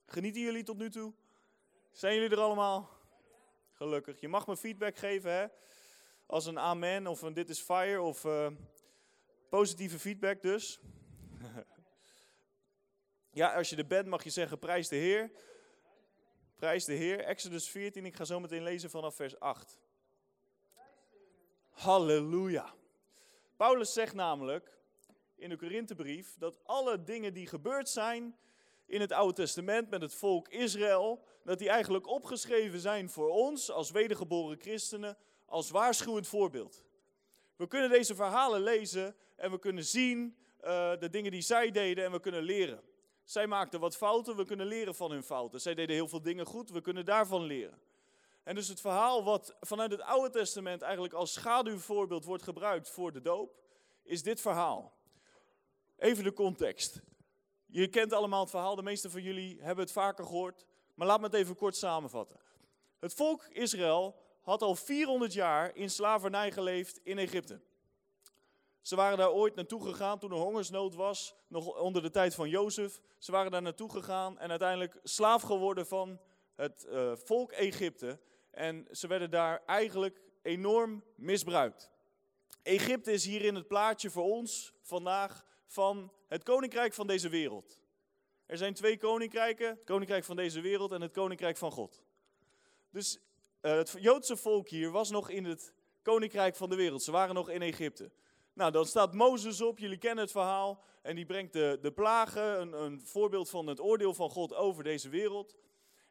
[0.05, 1.13] Genieten jullie tot nu toe?
[1.91, 2.89] Zijn jullie er allemaal?
[3.71, 4.19] Gelukkig.
[4.19, 5.45] Je mag me feedback geven, hè?
[6.25, 8.47] Als een amen of een dit is fire of uh,
[9.49, 10.79] positieve feedback dus.
[13.41, 15.31] ja, als je er bent mag je zeggen prijs de Heer.
[16.55, 19.81] Prijs de Heer, Exodus 14, ik ga zo meteen lezen vanaf vers 8.
[21.73, 22.73] Halleluja.
[23.57, 24.77] Paulus zegt namelijk
[25.35, 28.35] in de Korinthebrief dat alle dingen die gebeurd zijn
[28.85, 33.71] in het Oude Testament met het volk Israël, dat die eigenlijk opgeschreven zijn voor ons
[33.71, 36.83] als wedergeboren christenen als waarschuwend voorbeeld.
[37.55, 42.05] We kunnen deze verhalen lezen en we kunnen zien uh, de dingen die zij deden
[42.05, 42.81] en we kunnen leren.
[43.23, 45.61] Zij maakten wat fouten, we kunnen leren van hun fouten.
[45.61, 47.79] Zij deden heel veel dingen goed, we kunnen daarvan leren.
[48.43, 53.11] En dus het verhaal wat vanuit het Oude Testament eigenlijk als schaduwvoorbeeld wordt gebruikt voor
[53.11, 53.61] de doop,
[54.03, 54.93] is dit verhaal.
[55.97, 57.01] Even de context.
[57.65, 61.19] Je kent allemaal het verhaal, de meeste van jullie hebben het vaker gehoord, maar laat
[61.19, 62.39] me het even kort samenvatten.
[62.99, 67.61] Het volk Israël had al 400 jaar in slavernij geleefd in Egypte.
[68.81, 72.49] Ze waren daar ooit naartoe gegaan toen er hongersnood was, nog onder de tijd van
[72.49, 73.01] Jozef.
[73.17, 76.19] Ze waren daar naartoe gegaan en uiteindelijk slaaf geworden van
[76.55, 78.19] het uh, volk Egypte.
[78.53, 81.91] En ze werden daar eigenlijk enorm misbruikt.
[82.63, 87.81] Egypte is hier in het plaatje voor ons vandaag van het koninkrijk van deze wereld.
[88.45, 92.03] Er zijn twee koninkrijken, het koninkrijk van deze wereld en het koninkrijk van God.
[92.89, 93.19] Dus
[93.61, 97.03] uh, het Joodse volk hier was nog in het koninkrijk van de wereld.
[97.03, 98.11] Ze waren nog in Egypte.
[98.53, 100.83] Nou, dan staat Mozes op, jullie kennen het verhaal.
[101.01, 104.83] En die brengt de, de plagen, een, een voorbeeld van het oordeel van God over
[104.83, 105.55] deze wereld.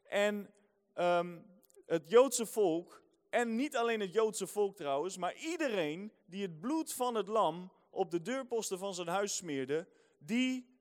[0.02, 0.54] En
[0.94, 1.51] um,
[1.92, 6.92] het Joodse volk, en niet alleen het Joodse volk trouwens, maar iedereen die het bloed
[6.92, 10.78] van het lam op de deurposten van zijn huis smeerde, die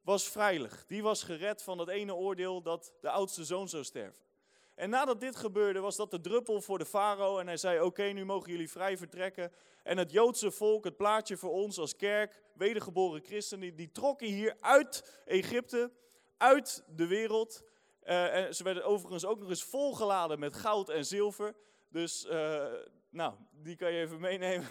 [0.00, 0.84] was vrijlig.
[0.86, 4.24] Die was gered van het ene oordeel dat de oudste zoon zou sterven.
[4.74, 7.38] En nadat dit gebeurde, was dat de druppel voor de farao.
[7.38, 9.52] En hij zei: Oké, nu mogen jullie vrij vertrekken.
[9.82, 14.56] En het Joodse volk, het plaatje voor ons als kerk, wedergeboren christenen, die trokken hier
[14.60, 15.90] uit Egypte,
[16.36, 17.64] uit de wereld.
[18.06, 21.54] Uh, ze werden overigens ook nog eens volgeladen met goud en zilver.
[21.88, 22.64] Dus, uh,
[23.10, 24.66] nou, die kan je even meenemen.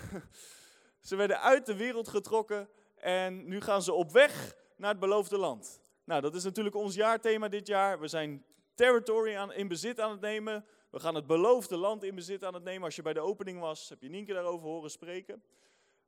[1.08, 5.38] ze werden uit de wereld getrokken en nu gaan ze op weg naar het beloofde
[5.38, 5.82] land.
[6.04, 8.00] Nou, dat is natuurlijk ons jaarthema dit jaar.
[8.00, 10.66] We zijn territory aan, in bezit aan het nemen.
[10.90, 12.84] We gaan het beloofde land in bezit aan het nemen.
[12.84, 15.44] Als je bij de opening was, heb je Nienke daarover horen spreken.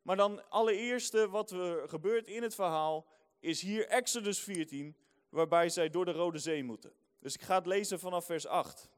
[0.02, 3.06] Maar dan allereerste wat er gebeurt in het verhaal
[3.40, 4.98] is hier Exodus 14,
[5.30, 6.94] waarbij zij door de Rode Zee moeten.
[7.28, 8.90] Dus ik ga het lezen vanaf vers 8.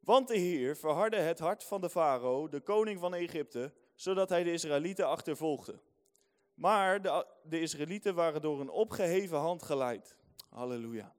[0.00, 4.42] Want de Heer verhardde het hart van de farao, de koning van Egypte, zodat hij
[4.42, 5.80] de Israëlieten achtervolgde.
[6.54, 10.16] Maar de, de Israëlieten waren door een opgeheven hand geleid.
[10.48, 11.14] Halleluja.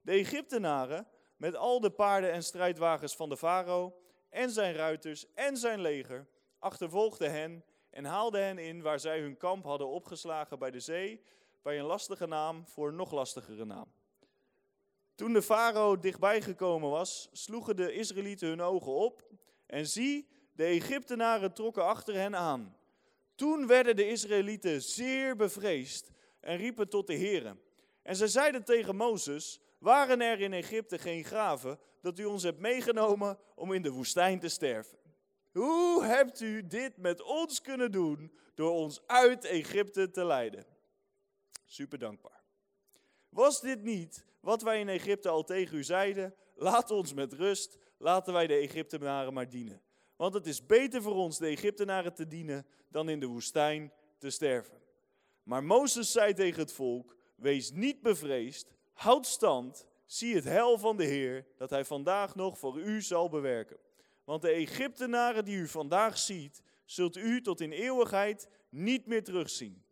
[0.00, 3.94] De Egyptenaren, met al de paarden en strijdwagens van de farao,
[4.28, 9.36] en zijn ruiters en zijn leger, achtervolgden hen en haalden hen in waar zij hun
[9.36, 11.24] kamp hadden opgeslagen bij de zee,
[11.62, 13.98] bij een lastige naam voor een nog lastigere naam.
[15.20, 19.22] Toen de farao dichtbij gekomen was, sloegen de Israëlieten hun ogen op
[19.66, 22.76] en zie, de Egyptenaren trokken achter hen aan.
[23.34, 27.60] Toen werden de Israëlieten zeer bevreesd en riepen tot de Heeren.
[28.02, 32.60] En zij zeiden tegen Mozes, waren er in Egypte geen graven dat u ons hebt
[32.60, 34.98] meegenomen om in de woestijn te sterven?
[35.52, 40.66] Hoe hebt u dit met ons kunnen doen door ons uit Egypte te leiden?
[41.64, 42.42] Super dankbaar.
[43.28, 46.34] Was dit niet wat wij in Egypte al tegen u zeiden?
[46.54, 49.82] Laat ons met rust, laten wij de Egyptenaren maar dienen.
[50.16, 54.30] Want het is beter voor ons de Egyptenaren te dienen dan in de woestijn te
[54.30, 54.80] sterven.
[55.42, 60.96] Maar Mozes zei tegen het volk: Wees niet bevreesd, houd stand, zie het hel van
[60.96, 63.76] de Heer, dat hij vandaag nog voor u zal bewerken.
[64.24, 69.84] Want de Egyptenaren die u vandaag ziet, zult u tot in eeuwigheid niet meer terugzien.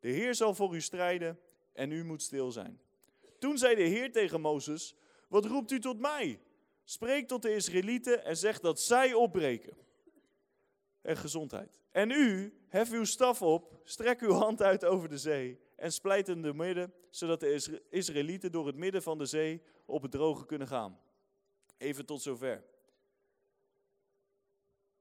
[0.00, 1.38] De Heer zal voor u strijden
[1.72, 2.80] en u moet stil zijn.
[3.42, 4.94] Toen zei de Heer tegen Mozes:
[5.28, 6.40] Wat roept u tot mij?
[6.84, 9.76] Spreek tot de Israëlieten en zeg dat zij opbreken.
[11.00, 11.80] En gezondheid.
[11.90, 16.28] En u, hef uw staf op, strek uw hand uit over de zee en splijt
[16.28, 20.46] in de midden, zodat de Israëlieten door het midden van de zee op het droge
[20.46, 21.00] kunnen gaan.
[21.78, 22.64] Even tot zover.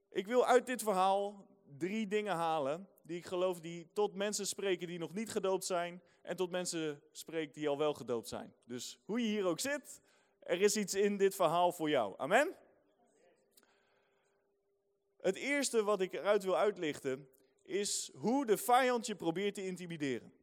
[0.10, 4.88] Ik wil uit dit verhaal drie dingen halen die ik geloof die tot mensen spreken
[4.88, 8.54] die nog niet gedoopt zijn en tot mensen spreken die al wel gedoopt zijn.
[8.64, 10.02] Dus hoe je hier ook zit,
[10.40, 12.14] er is iets in dit verhaal voor jou.
[12.18, 12.56] Amen?
[15.22, 17.30] Het eerste wat ik eruit wil uitlichten
[17.64, 20.34] is hoe de vijand je probeert te intimideren.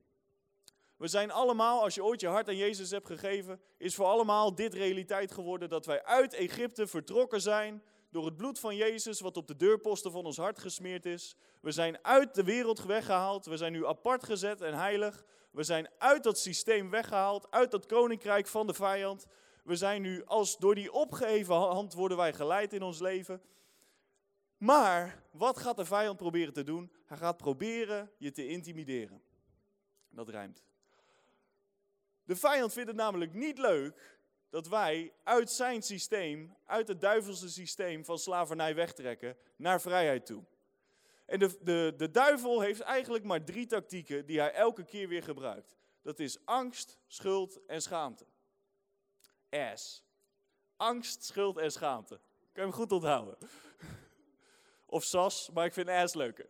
[0.97, 4.55] We zijn allemaal, als je ooit je hart aan Jezus hebt gegeven, is voor allemaal
[4.55, 9.37] dit realiteit geworden dat wij uit Egypte vertrokken zijn door het bloed van Jezus wat
[9.37, 11.37] op de deurposten van ons hart gesmeerd is.
[11.61, 15.25] We zijn uit de wereld weggehaald, we zijn nu apart gezet en heilig.
[15.51, 19.27] We zijn uit dat systeem weggehaald, uit dat koninkrijk van de vijand.
[19.65, 23.43] We zijn nu als door die opgeheven hand worden wij geleid in ons leven.
[24.57, 26.93] Maar wat gaat de vijand proberen te doen?
[27.07, 29.23] Hij gaat proberen je te intimideren.
[30.11, 30.63] Dat rijmt.
[32.25, 34.18] De vijand vindt het namelijk niet leuk
[34.51, 40.45] dat wij uit zijn systeem, uit het duivelse systeem van slavernij wegtrekken naar vrijheid toe.
[41.27, 45.23] En de, de, de duivel heeft eigenlijk maar drie tactieken die hij elke keer weer
[45.23, 45.77] gebruikt.
[46.03, 48.27] Dat is angst, schuld en schaamte.
[49.75, 50.05] S.
[50.77, 52.21] Angst, schuld en schaamte.
[52.53, 53.37] Kan je hem goed onthouden.
[54.87, 56.49] Of SAS, maar ik vind S leuker.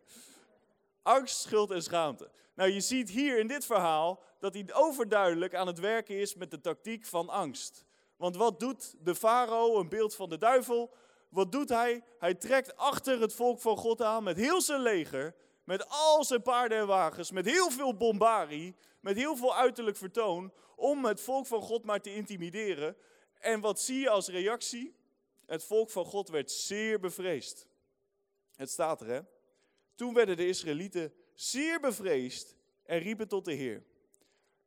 [1.03, 2.31] Angst, schuld en schaamte.
[2.55, 6.51] Nou, je ziet hier in dit verhaal dat hij overduidelijk aan het werken is met
[6.51, 7.87] de tactiek van angst.
[8.19, 10.95] Want wat doet de farao, een beeld van de duivel?
[11.29, 12.05] Wat doet hij?
[12.19, 16.43] Hij trekt achter het volk van God aan met heel zijn leger, met al zijn
[16.43, 21.47] paarden en wagens, met heel veel bombarie, met heel veel uiterlijk vertoon, om het volk
[21.47, 22.97] van God maar te intimideren.
[23.39, 24.97] En wat zie je als reactie?
[25.47, 27.67] Het volk van God werd zeer bevreesd.
[28.55, 29.21] Het staat er, hè?
[29.95, 33.85] Toen werden de Israëlieten zeer bevreesd en riepen tot de Heer.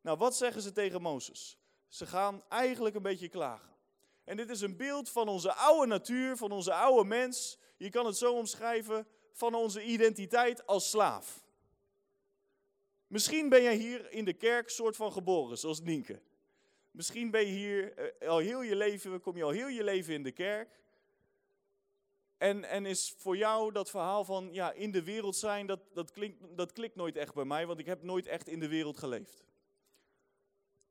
[0.02, 1.61] Nou, wat zeggen ze tegen Mozes?
[1.92, 3.76] Ze gaan eigenlijk een beetje klagen.
[4.24, 7.58] En dit is een beeld van onze oude natuur, van onze oude mens.
[7.78, 11.44] Je kan het zo omschrijven van onze identiteit als slaaf.
[13.08, 16.22] Misschien ben jij hier in de kerk soort van geboren, zoals Nienke.
[16.92, 20.14] Misschien ben je hier eh, al heel je leven, kom je al heel je leven
[20.14, 20.80] in de kerk.
[22.38, 26.12] En, en is voor jou dat verhaal van ja, in de wereld zijn, dat, dat,
[26.12, 28.98] klinkt, dat klikt nooit echt bij mij, want ik heb nooit echt in de wereld
[28.98, 29.44] geleefd.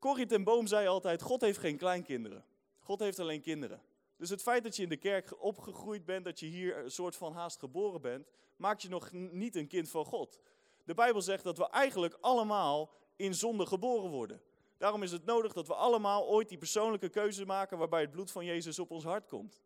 [0.01, 2.45] Corrie ten Boom zei altijd, God heeft geen kleinkinderen.
[2.79, 3.81] God heeft alleen kinderen.
[4.17, 7.15] Dus het feit dat je in de kerk opgegroeid bent, dat je hier een soort
[7.15, 10.39] van haast geboren bent, maakt je nog niet een kind van God.
[10.83, 14.41] De Bijbel zegt dat we eigenlijk allemaal in zonde geboren worden.
[14.77, 18.31] Daarom is het nodig dat we allemaal ooit die persoonlijke keuze maken waarbij het bloed
[18.31, 19.61] van Jezus op ons hart komt.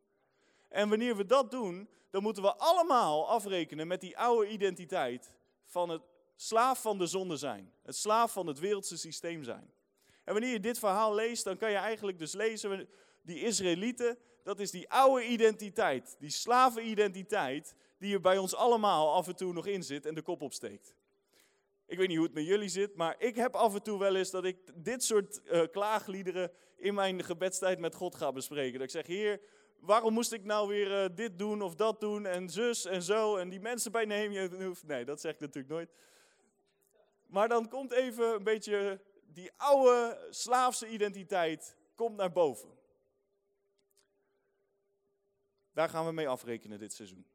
[0.69, 5.33] En wanneer we dat doen, dan moeten we allemaal afrekenen met die oude identiteit
[5.65, 6.01] van het
[6.35, 7.73] slaaf van de zonde zijn.
[7.83, 9.73] Het slaaf van het wereldse systeem zijn.
[10.25, 12.89] En wanneer je dit verhaal leest, dan kan je eigenlijk dus lezen,
[13.21, 19.27] die Israëlieten, dat is die oude identiteit, die slavenidentiteit, die er bij ons allemaal af
[19.27, 20.95] en toe nog in zit en de kop opsteekt.
[21.85, 24.15] Ik weet niet hoe het met jullie zit, maar ik heb af en toe wel
[24.15, 28.73] eens dat ik dit soort uh, klaagliederen in mijn gebedstijd met God ga bespreken.
[28.73, 29.41] Dat ik zeg, Heer,
[29.79, 33.35] waarom moest ik nou weer uh, dit doen of dat doen en zus en zo
[33.35, 34.75] en die mensen bij nemen?
[34.85, 35.89] Nee, dat zeg ik natuurlijk nooit.
[37.27, 38.99] Maar dan komt even een beetje
[39.35, 42.69] die oude slaafse identiteit komt naar boven.
[45.73, 47.25] Daar gaan we mee afrekenen dit seizoen.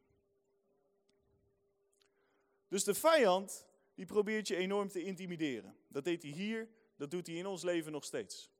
[2.68, 5.76] Dus de vijand, die probeert je enorm te intimideren.
[5.88, 8.50] Dat deed hij hier, dat doet hij in ons leven nog steeds.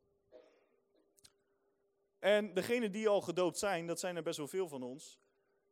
[2.19, 5.19] En degenen die al gedoopt zijn, dat zijn er best wel veel van ons,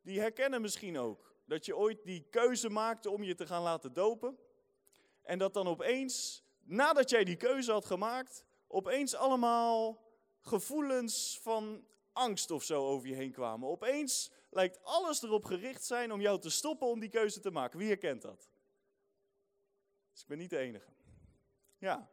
[0.00, 3.92] die herkennen misschien ook dat je ooit die keuze maakte om je te gaan laten
[3.92, 4.38] dopen.
[5.22, 10.02] En dat dan opeens, nadat jij die keuze had gemaakt, opeens allemaal
[10.40, 13.68] gevoelens van angst of zo over je heen kwamen.
[13.68, 17.78] Opeens lijkt alles erop gericht zijn om jou te stoppen om die keuze te maken.
[17.78, 18.50] Wie herkent dat?
[20.12, 20.90] Dus ik ben niet de enige.
[21.78, 22.10] Ja.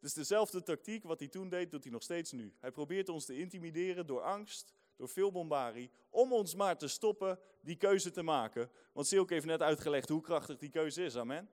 [0.00, 2.54] Dus dezelfde tactiek wat hij toen deed, doet hij nog steeds nu.
[2.60, 7.38] Hij probeert ons te intimideren door angst, door veel bombarie, om ons maar te stoppen
[7.60, 8.70] die keuze te maken.
[8.92, 11.50] Want Silke heeft net uitgelegd hoe krachtig die keuze is, amen.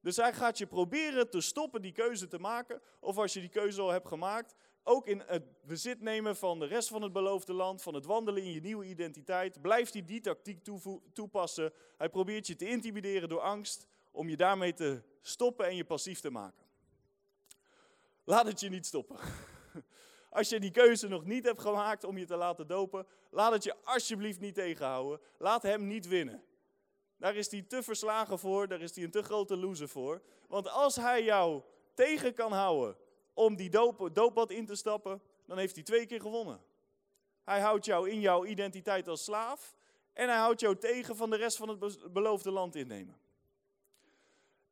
[0.00, 2.80] Dus hij gaat je proberen te stoppen die keuze te maken.
[3.00, 6.66] Of als je die keuze al hebt gemaakt, ook in het bezit nemen van de
[6.66, 10.20] rest van het beloofde land, van het wandelen in je nieuwe identiteit, blijft hij die
[10.20, 10.64] tactiek
[11.12, 11.72] toepassen.
[11.96, 16.20] Hij probeert je te intimideren door angst, om je daarmee te stoppen en je passief
[16.20, 16.64] te maken.
[18.24, 19.16] Laat het je niet stoppen.
[20.30, 23.64] Als je die keuze nog niet hebt gemaakt om je te laten dopen, laat het
[23.64, 25.20] je alsjeblieft niet tegenhouden.
[25.38, 26.44] Laat hem niet winnen.
[27.20, 30.22] Daar is hij te verslagen voor, daar is hij een te grote loser voor.
[30.48, 31.62] Want als hij jou
[31.94, 32.96] tegen kan houden
[33.34, 36.60] om die doop, doopbad in te stappen, dan heeft hij twee keer gewonnen.
[37.44, 39.74] Hij houdt jou in jouw identiteit als slaaf
[40.12, 43.20] en hij houdt jou tegen van de rest van het beloofde land innemen.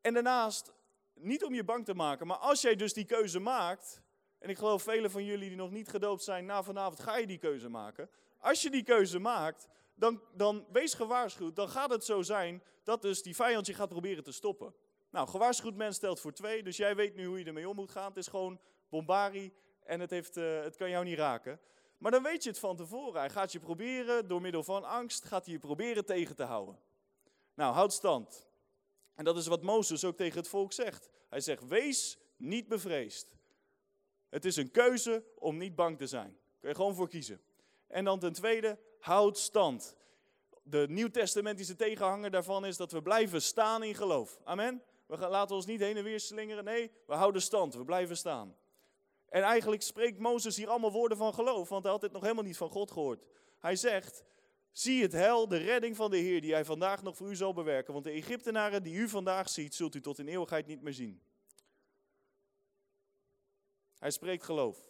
[0.01, 0.73] En daarnaast,
[1.15, 4.03] niet om je bang te maken, maar als jij dus die keuze maakt,
[4.39, 7.27] en ik geloof velen van jullie die nog niet gedoopt zijn, na vanavond ga je
[7.27, 8.11] die keuze maken.
[8.39, 13.03] Als je die keuze maakt, dan, dan wees gewaarschuwd, dan gaat het zo zijn dat
[13.03, 14.75] dus die vijand je gaat proberen te stoppen.
[15.11, 17.91] Nou, gewaarschuwd mens stelt voor twee, dus jij weet nu hoe je ermee om moet
[17.91, 18.09] gaan.
[18.09, 19.53] Het is gewoon bombarie
[19.85, 21.61] en het, heeft, uh, het kan jou niet raken.
[21.99, 23.21] Maar dan weet je het van tevoren.
[23.21, 26.79] Hij gaat je proberen, door middel van angst, gaat hij je proberen tegen te houden.
[27.55, 28.47] Nou, houd stand.
[29.15, 31.11] En dat is wat Mozes ook tegen het volk zegt.
[31.29, 33.37] Hij zegt, wees niet bevreesd.
[34.29, 36.39] Het is een keuze om niet bang te zijn.
[36.59, 37.41] Kun je gewoon voor kiezen.
[37.87, 39.97] En dan ten tweede, houd stand.
[40.63, 44.39] De nieuwtestamentische tegenhanger daarvan is dat we blijven staan in geloof.
[44.45, 44.83] Amen.
[45.07, 46.65] We laten ons niet heen en weer slingeren.
[46.65, 47.75] Nee, we houden stand.
[47.75, 48.57] We blijven staan.
[49.29, 52.45] En eigenlijk spreekt Mozes hier allemaal woorden van geloof, want hij had dit nog helemaal
[52.45, 53.25] niet van God gehoord.
[53.59, 54.23] Hij zegt,
[54.73, 57.53] zie het hel, de redding van de Heer, die hij vandaag nog voor u zal
[57.53, 57.93] bewerken.
[57.93, 61.23] Want de Egyptenaren die u vandaag ziet, zult u tot in eeuwigheid niet meer zien.
[63.99, 64.87] Hij spreekt geloof.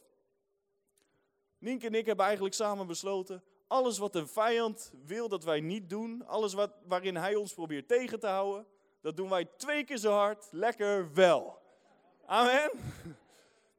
[1.59, 5.91] Nienke en ik hebben eigenlijk samen besloten, alles wat een vijand wil dat wij niet
[5.91, 8.67] doen, alles wat, waarin hij ons probeert tegen te houden,
[9.01, 11.59] dat doen wij twee keer zo hard, lekker wel.
[12.27, 12.71] Amen.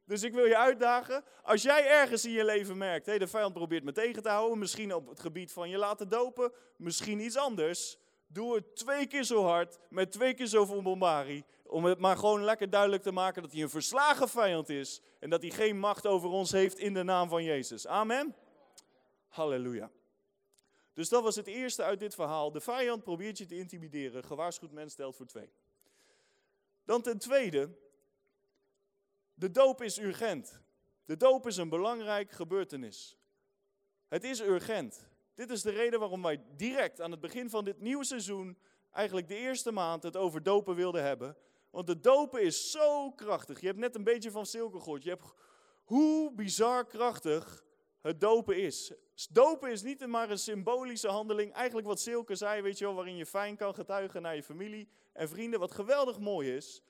[0.04, 3.54] Dus ik wil je uitdagen, als jij ergens in je leven merkt, hey, de vijand
[3.54, 7.36] probeert me tegen te houden, misschien op het gebied van je laten dopen, misschien iets
[7.36, 12.16] anders, doe het twee keer zo hard, met twee keer zoveel bombarie, om het maar
[12.16, 15.78] gewoon lekker duidelijk te maken dat hij een verslagen vijand is en dat hij geen
[15.78, 17.86] macht over ons heeft in de naam van Jezus.
[17.86, 18.34] Amen.
[19.30, 19.90] Halleluja.
[20.92, 22.52] Dus dat was het eerste uit dit verhaal.
[22.52, 24.24] De vijand probeert je te intimideren.
[24.24, 25.52] Gewaarschuwd mens stelt voor twee.
[26.84, 27.78] Dan ten tweede,
[29.34, 30.60] de doop is urgent.
[31.04, 33.18] De doop is een belangrijk gebeurtenis.
[34.08, 35.08] Het is urgent.
[35.34, 38.58] Dit is de reden waarom wij direct aan het begin van dit nieuwe seizoen,
[38.92, 41.36] eigenlijk de eerste maand, het over dopen wilden hebben.
[41.70, 43.60] Want de dopen is zo krachtig.
[43.60, 45.02] Je hebt net een beetje van Silke gehoord.
[45.02, 45.34] Je hebt
[45.84, 47.64] hoe bizar krachtig
[48.00, 48.92] het dopen is.
[49.26, 51.52] Dopen is niet maar een symbolische handeling.
[51.52, 54.88] Eigenlijk wat Silke zei, weet je wel, waarin je fijn kan getuigen naar je familie
[55.12, 55.60] en vrienden.
[55.60, 56.82] Wat geweldig mooi is.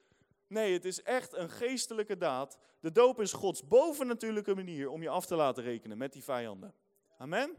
[0.47, 2.57] Nee, het is echt een geestelijke daad.
[2.79, 6.73] De doop is Gods bovennatuurlijke manier om je af te laten rekenen met die vijanden.
[7.17, 7.57] Amen?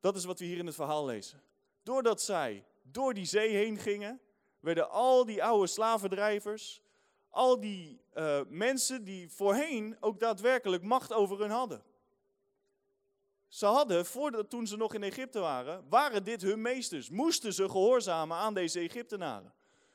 [0.00, 1.42] Dat is wat we hier in het verhaal lezen.
[1.82, 4.20] Doordat zij door die zee heen gingen,
[4.60, 6.82] werden al die oude slavendrijvers,
[7.30, 11.82] al die uh, mensen die voorheen ook daadwerkelijk macht over hun hadden.
[13.48, 17.10] Ze hadden, voordat, toen ze nog in Egypte waren, waren dit hun meesters.
[17.10, 19.54] Moesten ze gehoorzamen aan deze Egyptenaren.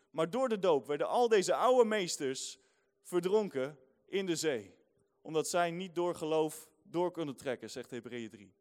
[0.09, 2.59] Maar door de doop werden al deze oude meesters
[3.01, 4.75] verdronken in de zee.
[5.21, 8.53] Omdat zij niet door geloof door kunnen trekken, zegt Hebreeën 3.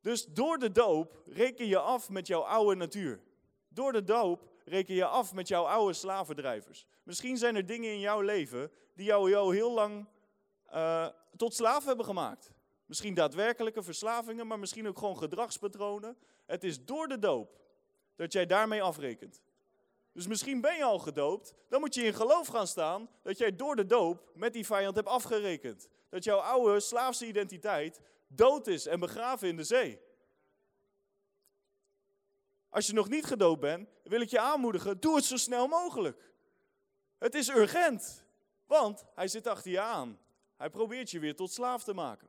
[0.00, 3.20] Dus door de doop reken je af met jouw oude natuur.
[3.68, 6.86] Door de doop reken je af met jouw oude slavendrijvers.
[7.02, 10.06] Misschien zijn er dingen in jouw leven die jou, jou heel lang
[10.74, 12.50] uh, tot slaaf hebben gemaakt.
[12.86, 16.16] Misschien daadwerkelijke verslavingen, maar misschien ook gewoon gedragspatronen.
[16.46, 17.60] Het is door de doop
[18.16, 19.42] dat jij daarmee afrekent.
[20.12, 23.56] Dus misschien ben je al gedoopt, dan moet je in geloof gaan staan dat jij
[23.56, 25.88] door de doop met die vijand hebt afgerekend.
[26.08, 30.00] Dat jouw oude slaafse identiteit dood is en begraven in de zee.
[32.76, 36.32] Als je nog niet gedoopt bent, wil ik je aanmoedigen, doe het zo snel mogelijk.
[37.18, 38.24] Het is urgent,
[38.66, 40.18] want hij zit achter je aan.
[40.56, 42.28] Hij probeert je weer tot slaaf te maken.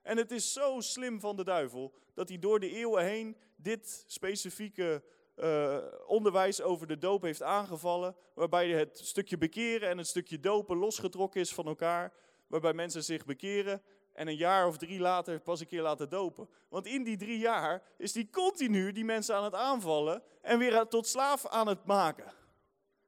[0.00, 4.04] En het is zo slim van de duivel dat hij door de eeuwen heen dit
[4.06, 5.02] specifieke
[5.36, 8.16] uh, onderwijs over de doop heeft aangevallen.
[8.34, 12.12] Waarbij het stukje bekeren en het stukje dopen losgetrokken is van elkaar.
[12.46, 16.48] Waarbij mensen zich bekeren en een jaar of drie later pas een keer laten dopen.
[16.68, 20.86] Want in die drie jaar is die continu die mensen aan het aanvallen en weer
[20.86, 22.32] tot slaaf aan het maken.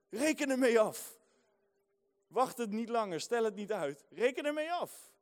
[0.08, 1.18] Reken ermee af.
[2.26, 4.04] Wacht het niet langer, stel het niet uit.
[4.10, 5.12] Reken ermee af.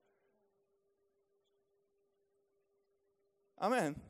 [3.54, 4.02] Amen.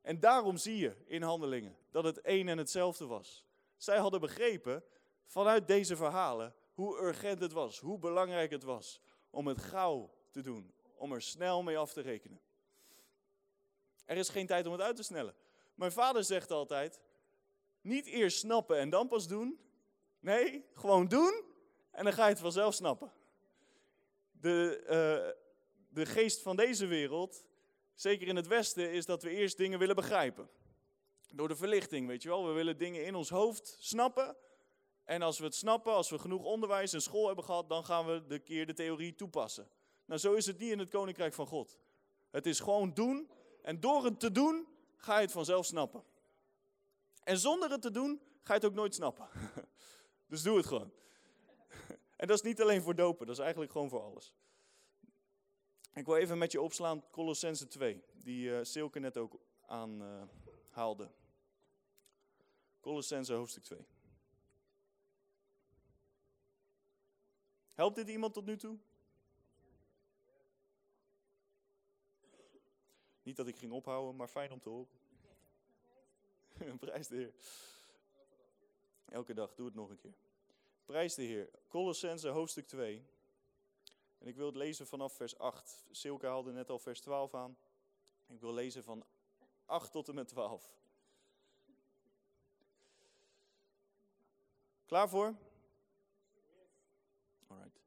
[0.00, 3.46] En daarom zie je in handelingen dat het één en hetzelfde was.
[3.76, 4.84] Zij hadden begrepen
[5.24, 9.00] vanuit deze verhalen hoe urgent het was, hoe belangrijk het was
[9.36, 12.40] om het gauw te doen, om er snel mee af te rekenen.
[14.04, 15.34] Er is geen tijd om het uit te snellen.
[15.74, 17.00] Mijn vader zegt altijd:
[17.80, 19.60] niet eerst snappen en dan pas doen.
[20.18, 21.44] Nee, gewoon doen
[21.90, 23.12] en dan ga je het vanzelf snappen.
[24.30, 25.42] De, uh,
[25.88, 27.44] de geest van deze wereld
[27.94, 30.48] zeker in het Westen, is dat we eerst dingen willen begrijpen.
[31.34, 32.46] Door de verlichting, weet je wel.
[32.46, 34.36] We willen dingen in ons hoofd snappen.
[35.06, 38.06] En als we het snappen, als we genoeg onderwijs en school hebben gehad, dan gaan
[38.06, 39.68] we de keer de theorie toepassen.
[40.04, 41.78] Nou, zo is het niet in het koninkrijk van God.
[42.30, 43.30] Het is gewoon doen.
[43.62, 46.04] En door het te doen, ga je het vanzelf snappen.
[47.22, 49.28] En zonder het te doen, ga je het ook nooit snappen.
[50.28, 50.92] Dus doe het gewoon.
[52.16, 54.34] En dat is niet alleen voor dopen, dat is eigenlijk gewoon voor alles.
[55.94, 61.04] Ik wil even met je opslaan Colossense 2, die uh, Silke net ook aanhaalde.
[61.04, 61.10] Uh,
[62.80, 63.86] Colossense hoofdstuk 2.
[67.76, 68.78] Helpt dit iemand tot nu toe?
[73.22, 74.88] Niet dat ik ging ophouden, maar fijn om te horen.
[76.78, 77.34] Prijs de Heer.
[79.08, 80.14] Elke dag, doe het nog een keer.
[80.84, 81.50] Prijs de Heer.
[81.68, 83.04] Colossense hoofdstuk 2.
[84.18, 85.86] En ik wil het lezen vanaf vers 8.
[85.90, 87.58] Silke haalde net al vers 12 aan.
[88.26, 89.04] Ik wil lezen van
[89.64, 90.78] 8 tot en met 12.
[94.86, 95.34] Klaar voor?
[97.46, 97.80] Alright.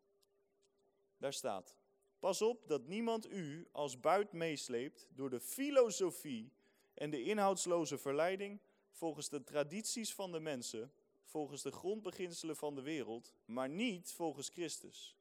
[1.17, 1.77] Daar staat.
[2.19, 6.51] Pas op dat niemand u als buit meesleept door de filosofie
[6.93, 8.59] en de inhoudsloze verleiding
[8.91, 10.93] volgens de tradities van de mensen,
[11.23, 15.15] volgens de grondbeginselen van de wereld, maar niet volgens Christus.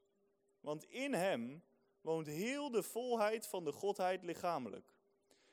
[0.60, 1.62] Want in hem
[2.00, 4.94] woont heel de volheid van de Godheid lichamelijk.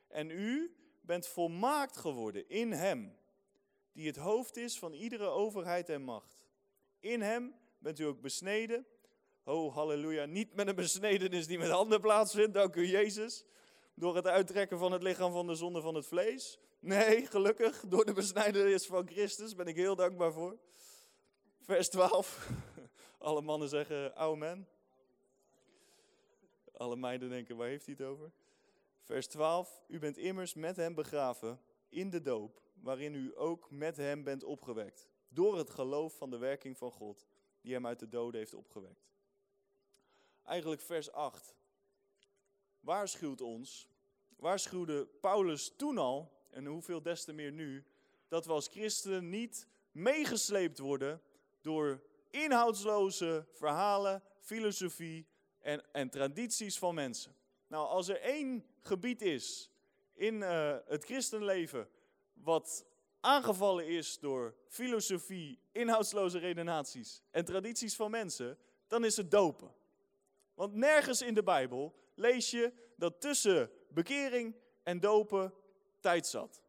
[0.07, 3.17] En u bent volmaakt geworden in hem,
[3.91, 6.45] die het hoofd is van iedere overheid en macht.
[6.99, 7.55] In hem
[7.85, 8.85] bent u ook besneden.
[9.43, 10.25] Oh, halleluja.
[10.25, 13.43] Niet met een besnedenis die met handen plaatsvindt, dank u Jezus.
[13.93, 16.59] Door het uittrekken van het lichaam van de zonde van het vlees.
[16.79, 20.57] Nee, gelukkig, door de besnijdenis van Christus ben ik heel dankbaar voor.
[21.61, 22.49] Vers 12.
[23.17, 24.67] Alle mannen zeggen amen.
[26.71, 28.31] Alle meiden denken, waar heeft hij het over?
[29.01, 29.83] Vers 12.
[29.87, 31.59] U bent immers met hem begraven
[31.89, 35.07] in de doop, waarin u ook met hem bent opgewekt.
[35.29, 37.25] Door het geloof van de werking van God,
[37.65, 39.09] die hem uit de doden heeft opgewekt.
[40.43, 41.55] Eigenlijk vers 8
[42.79, 43.87] waarschuwt ons,
[44.35, 47.85] waarschuwde Paulus toen al, en hoeveel des te meer nu,
[48.27, 51.21] dat we als christenen niet meegesleept worden
[51.61, 55.27] door inhoudsloze verhalen, filosofie
[55.59, 57.35] en, en tradities van mensen.
[57.67, 59.71] Nou, als er één gebied is
[60.13, 61.89] in uh, het christenleven
[62.33, 62.85] wat
[63.25, 68.57] aangevallen is door filosofie, inhoudsloze redenaties en tradities van mensen,
[68.87, 69.73] dan is het dopen.
[70.53, 75.53] Want nergens in de Bijbel lees je dat tussen bekering en dopen
[75.99, 76.61] tijd zat.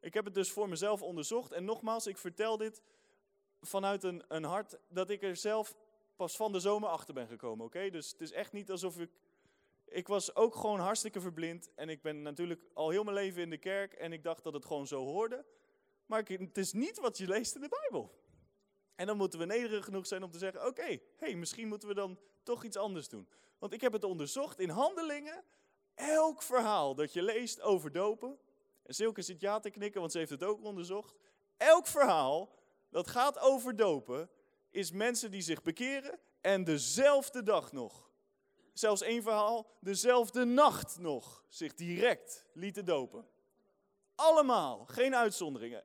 [0.00, 2.82] Ik heb het dus voor mezelf onderzocht en nogmaals, ik vertel dit
[3.60, 5.76] vanuit een, een hart dat ik er zelf
[6.16, 7.90] pas van de zomer achter ben gekomen, oké?
[7.90, 9.10] Dus het is echt niet alsof ik...
[9.84, 13.50] Ik was ook gewoon hartstikke verblind en ik ben natuurlijk al heel mijn leven in
[13.50, 15.44] de kerk en ik dacht dat het gewoon zo hoorde.
[16.06, 18.22] Maar het is niet wat je leest in de Bijbel.
[18.94, 21.94] En dan moeten we nederig genoeg zijn om te zeggen, oké, hey, misschien moeten we
[21.94, 23.28] dan toch iets anders doen.
[23.58, 25.44] Want ik heb het onderzocht in handelingen.
[25.94, 28.38] Elk verhaal dat je leest over dopen.
[28.82, 31.16] En Silke zit ja te knikken, want ze heeft het ook onderzocht.
[31.56, 32.58] Elk verhaal
[32.90, 34.30] dat gaat over dopen,
[34.70, 38.10] is mensen die zich bekeren en dezelfde dag nog.
[38.72, 43.26] Zelfs één verhaal, dezelfde nacht nog, zich direct lieten dopen.
[44.14, 45.84] Allemaal, geen uitzonderingen.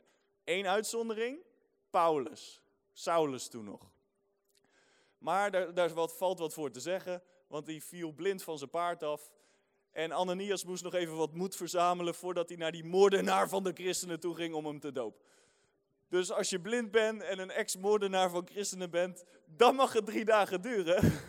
[0.49, 1.39] Eén uitzondering,
[1.89, 2.61] Paulus.
[2.93, 3.91] Saulus toen nog.
[5.17, 8.69] Maar daar, daar wat, valt wat voor te zeggen, want die viel blind van zijn
[8.69, 9.31] paard af.
[9.91, 13.71] En Ananias moest nog even wat moed verzamelen voordat hij naar die moordenaar van de
[13.73, 15.21] christenen toe ging om hem te dopen.
[16.07, 20.25] Dus als je blind bent en een ex-moordenaar van christenen bent, dan mag het drie
[20.25, 21.19] dagen duren.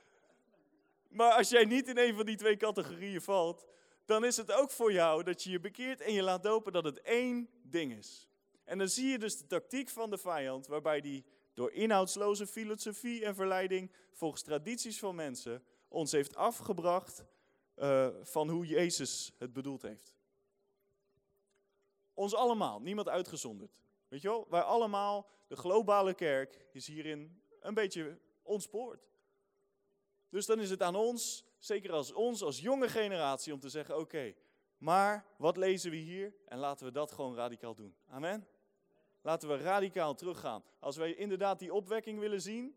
[1.18, 3.66] maar als jij niet in een van die twee categorieën valt,
[4.04, 6.84] dan is het ook voor jou dat je je bekeert en je laat dopen dat
[6.84, 8.27] het één ding is.
[8.68, 13.24] En dan zie je dus de tactiek van de vijand, waarbij die door inhoudsloze filosofie
[13.24, 17.24] en verleiding, volgens tradities van mensen, ons heeft afgebracht
[17.76, 20.14] uh, van hoe Jezus het bedoeld heeft.
[22.14, 23.80] Ons allemaal, niemand uitgezonderd.
[24.08, 29.08] Weet je wel, wij allemaal, de globale kerk is hierin een beetje ontspoord.
[30.28, 33.98] Dus dan is het aan ons, zeker als ons, als jonge generatie, om te zeggen:
[33.98, 34.34] oké,
[34.78, 36.34] maar wat lezen we hier?
[36.46, 37.96] En laten we dat gewoon radicaal doen.
[38.06, 38.48] Amen.
[39.28, 40.62] Laten we radicaal teruggaan.
[40.78, 42.76] Als wij inderdaad die opwekking willen zien,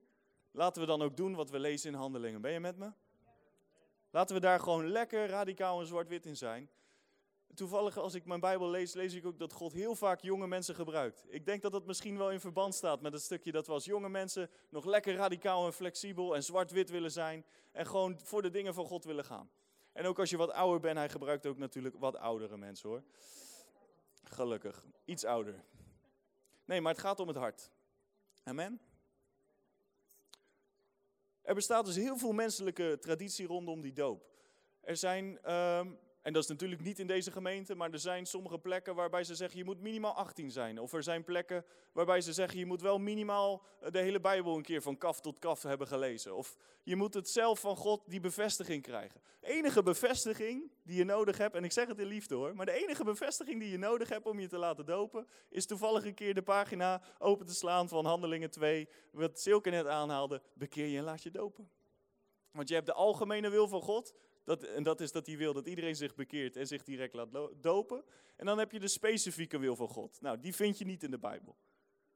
[0.52, 2.42] laten we dan ook doen wat we lezen in handelingen.
[2.42, 2.92] Ben je met me?
[4.10, 6.70] Laten we daar gewoon lekker radicaal en zwart-wit in zijn.
[7.54, 10.76] Toevallig, als ik mijn Bijbel lees, lees ik ook dat God heel vaak jonge mensen
[10.76, 11.26] gebruikt.
[11.28, 13.86] Ik denk dat dat misschien wel in verband staat met het stukje dat we als
[13.86, 17.46] jonge mensen nog lekker radicaal en flexibel en zwart-wit willen zijn.
[17.72, 19.50] En gewoon voor de dingen van God willen gaan.
[19.94, 23.04] En ook als je wat ouder bent, hij gebruikt ook natuurlijk wat oudere mensen hoor.
[24.24, 25.64] Gelukkig, iets ouder.
[26.72, 27.72] Nee, maar het gaat om het hart.
[28.44, 28.82] Amen.
[31.42, 34.30] Er bestaat dus heel veel menselijke traditie rondom die doop.
[34.82, 38.60] Er zijn um, en dat is natuurlijk niet in deze gemeente, maar er zijn sommige
[38.60, 40.80] plekken waarbij ze zeggen je moet minimaal 18 zijn.
[40.80, 44.56] Of er zijn plekken waarbij ze zeggen je moet wel minimaal eh, de hele Bijbel
[44.56, 46.36] een keer van kaf tot kaf hebben gelezen.
[46.36, 49.22] Of je moet het zelf van God die bevestiging krijgen.
[49.42, 52.84] enige bevestiging die je nodig hebt, en ik zeg het in liefde hoor, maar de
[52.84, 56.34] enige bevestiging die je nodig hebt om je te laten dopen, is toevallig een keer
[56.34, 61.04] de pagina open te slaan van Handelingen 2, wat Silke net aanhaalde, bekeer je en
[61.04, 61.70] laat je dopen.
[62.52, 64.14] Want je hebt de algemene wil van God,
[64.44, 67.30] dat, en dat is dat hij wil dat iedereen zich bekeert en zich direct laat
[67.62, 68.04] dopen.
[68.36, 70.22] En dan heb je de specifieke wil van God.
[70.22, 71.58] Nou, die vind je niet in de Bijbel.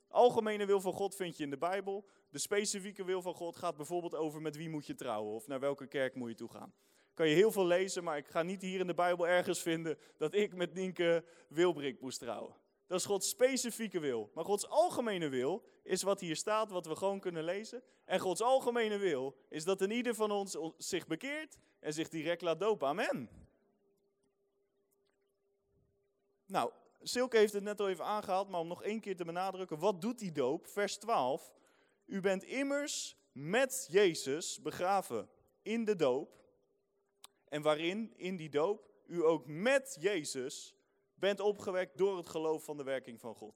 [0.08, 2.08] algemene wil van God vind je in de Bijbel.
[2.30, 5.60] De specifieke wil van God gaat bijvoorbeeld over met wie moet je trouwen of naar
[5.60, 6.74] welke kerk moet je toe gaan.
[7.14, 9.98] Kan je heel veel lezen, maar ik ga niet hier in de Bijbel ergens vinden
[10.18, 12.56] dat ik met Nienke Wilbrik moest trouwen.
[12.88, 14.32] Dat is Gods specifieke wil.
[14.34, 17.84] Maar Gods algemene wil is wat hier staat, wat we gewoon kunnen lezen.
[18.06, 22.42] En Gods algemene wil is dat een ieder van ons zich bekeert en zich direct
[22.42, 22.88] laat dopen.
[22.88, 23.30] Amen.
[26.46, 26.72] Nou,
[27.02, 29.80] Silke heeft het net al even aangehaald, maar om nog één keer te benadrukken.
[29.80, 30.68] Wat doet die doop?
[30.68, 31.54] Vers 12.
[32.06, 35.30] U bent immers met Jezus begraven
[35.62, 36.44] in de doop.
[37.50, 40.75] En waarin, in die doop, u ook met Jezus
[41.16, 43.56] bent opgewekt door het geloof van de werking van God.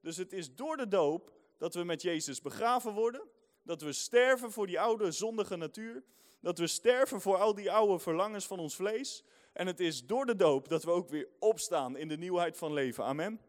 [0.00, 3.28] Dus het is door de doop dat we met Jezus begraven worden.
[3.62, 6.04] Dat we sterven voor die oude zondige natuur.
[6.40, 9.24] Dat we sterven voor al die oude verlangens van ons vlees.
[9.52, 12.72] En het is door de doop dat we ook weer opstaan in de nieuwheid van
[12.72, 13.04] leven.
[13.04, 13.40] Amen.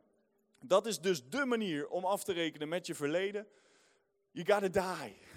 [0.59, 3.47] Dat is dus de manier om af te rekenen met je verleden.
[4.31, 5.30] You gotta die.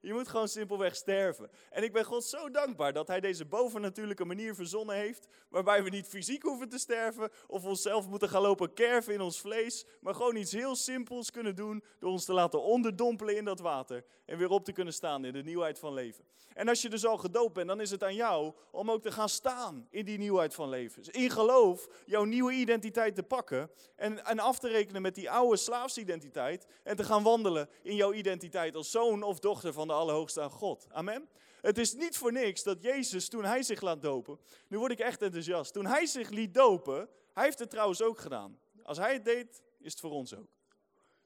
[0.00, 1.50] Je moet gewoon simpelweg sterven.
[1.70, 5.26] En ik ben God zo dankbaar dat Hij deze bovennatuurlijke manier verzonnen heeft.
[5.48, 9.40] Waarbij we niet fysiek hoeven te sterven of onszelf moeten gaan lopen kerven in ons
[9.40, 9.86] vlees.
[10.00, 14.04] Maar gewoon iets heel simpels kunnen doen door ons te laten onderdompelen in dat water.
[14.24, 16.24] En weer op te kunnen staan in de nieuwheid van leven.
[16.54, 19.12] En als je dus al gedoopt bent, dan is het aan jou om ook te
[19.12, 21.02] gaan staan in die nieuwheid van leven.
[21.02, 25.30] Dus in geloof jouw nieuwe identiteit te pakken en, en af te rekenen met die
[25.30, 26.66] oude slaafsidentiteit.
[26.82, 30.50] En te gaan wandelen in jouw identiteit als zoon of dochter van de Allerhoogste aan
[30.50, 30.86] God.
[30.90, 31.28] Amen.
[31.60, 34.98] Het is niet voor niks dat Jezus, toen hij zich laat dopen, nu word ik
[34.98, 38.58] echt enthousiast, toen hij zich liet dopen, hij heeft het trouwens ook gedaan.
[38.82, 40.48] Als hij het deed, is het voor ons ook.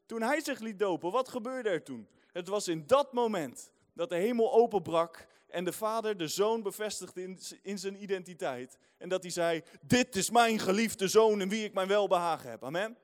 [0.07, 2.09] Toen hij zich liet dopen, wat gebeurde er toen?
[2.33, 7.23] Het was in dat moment dat de hemel openbrak en de vader de zoon bevestigde
[7.23, 8.79] in, in zijn identiteit.
[8.99, 12.65] En dat hij zei, dit is mijn geliefde zoon in wie ik mijn welbehagen heb.
[12.65, 12.97] Amen.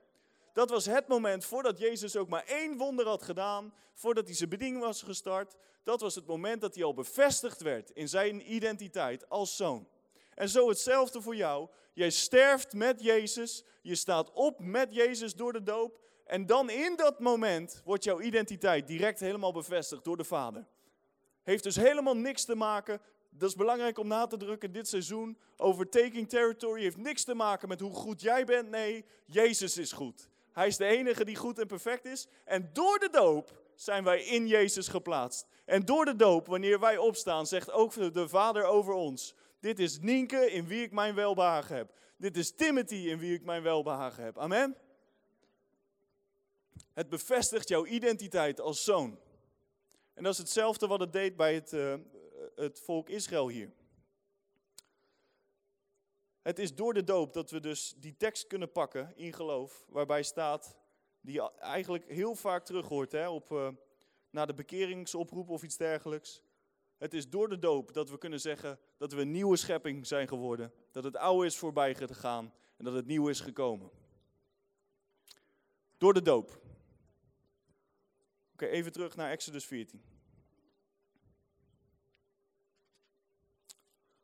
[0.56, 4.48] Dat was het moment voordat Jezus ook maar één wonder had gedaan, voordat hij zijn
[4.48, 5.56] bediening was gestart.
[5.82, 9.88] Dat was het moment dat hij al bevestigd werd in zijn identiteit als zoon.
[10.34, 11.68] En zo hetzelfde voor jou.
[11.92, 16.00] Jij sterft met Jezus, je staat op met Jezus door de doop.
[16.24, 20.66] En dan in dat moment wordt jouw identiteit direct helemaal bevestigd door de Vader.
[21.42, 23.00] Heeft dus helemaal niks te maken,
[23.30, 26.82] dat is belangrijk om na te drukken dit seizoen, over taking territory.
[26.82, 28.70] Heeft niks te maken met hoe goed jij bent.
[28.70, 30.28] Nee, Jezus is goed.
[30.56, 32.26] Hij is de enige die goed en perfect is.
[32.44, 35.46] En door de doop zijn wij in Jezus geplaatst.
[35.64, 39.34] En door de doop, wanneer wij opstaan, zegt ook de Vader over ons.
[39.60, 41.92] Dit is Nienke in wie ik mijn welbehagen heb.
[42.16, 44.38] Dit is Timothy in wie ik mijn welbehagen heb.
[44.38, 44.76] Amen.
[46.92, 49.18] Het bevestigt jouw identiteit als zoon.
[50.14, 51.94] En dat is hetzelfde wat het deed bij het, uh,
[52.54, 53.72] het volk Israël hier.
[56.46, 60.22] Het is door de doop dat we dus die tekst kunnen pakken in geloof, waarbij
[60.22, 60.76] staat,
[61.20, 63.68] die eigenlijk heel vaak terug hoort hè, op, uh,
[64.30, 66.42] na de bekeringsoproep of iets dergelijks.
[66.96, 70.28] Het is door de doop dat we kunnen zeggen dat we een nieuwe schepping zijn
[70.28, 70.72] geworden.
[70.90, 73.90] Dat het oude is voorbij gegaan en dat het nieuwe is gekomen.
[75.98, 76.60] Door de doop.
[78.52, 80.02] Oké, even terug naar Exodus 14.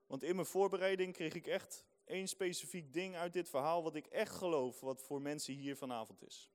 [0.07, 4.07] Want in mijn voorbereiding kreeg ik echt één specifiek ding uit dit verhaal wat ik
[4.07, 6.51] echt geloof wat voor mensen hier vanavond is.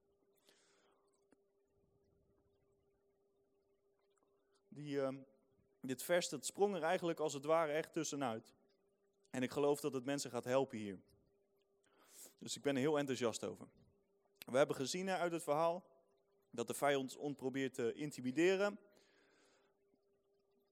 [4.68, 5.10] Die, uh,
[5.82, 8.56] dit vers dat sprong er eigenlijk als het ware echt tussenuit.
[9.30, 11.00] En ik geloof dat het mensen gaat helpen hier.
[12.38, 13.68] Dus ik ben er heel enthousiast over.
[14.46, 15.86] We hebben gezien uit het verhaal
[16.50, 18.80] dat de vijand ons probeert te intimideren.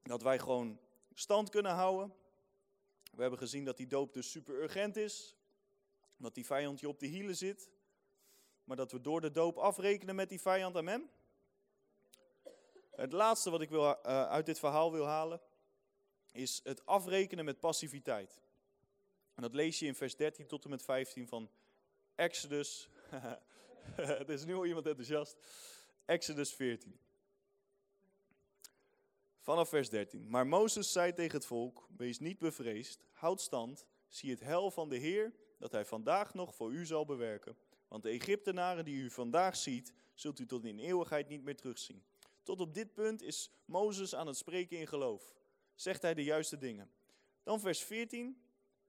[0.01, 0.79] Dat wij gewoon
[1.13, 2.13] stand kunnen houden.
[3.15, 5.35] We hebben gezien dat die doop dus super urgent is.
[6.17, 7.69] Dat die vijand je op de hielen zit.
[8.63, 10.75] Maar dat we door de doop afrekenen met die vijand.
[10.75, 11.09] Amen.
[12.95, 13.97] Het laatste wat ik wil, uh,
[14.27, 15.41] uit dit verhaal wil halen.
[16.31, 18.41] Is het afrekenen met passiviteit.
[19.35, 21.51] En dat lees je in vers 13 tot en met 15 van
[22.15, 22.89] Exodus.
[23.95, 25.37] er is nu al iemand enthousiast.
[26.05, 26.99] Exodus 14.
[29.45, 30.29] Vanaf vers 13.
[30.29, 34.89] Maar Mozes zei tegen het volk: Wees niet bevreesd, houd stand, zie het hel van
[34.89, 37.57] de Heer, dat hij vandaag nog voor u zal bewerken.
[37.87, 42.03] Want de Egyptenaren die u vandaag ziet, zult u tot in eeuwigheid niet meer terugzien.
[42.43, 45.35] Tot op dit punt is Mozes aan het spreken in geloof.
[45.75, 46.91] Zegt hij de juiste dingen.
[47.43, 48.41] Dan vers 14,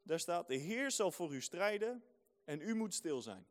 [0.03, 2.05] daar staat: De Heer zal voor u strijden
[2.45, 3.47] en u moet stil zijn.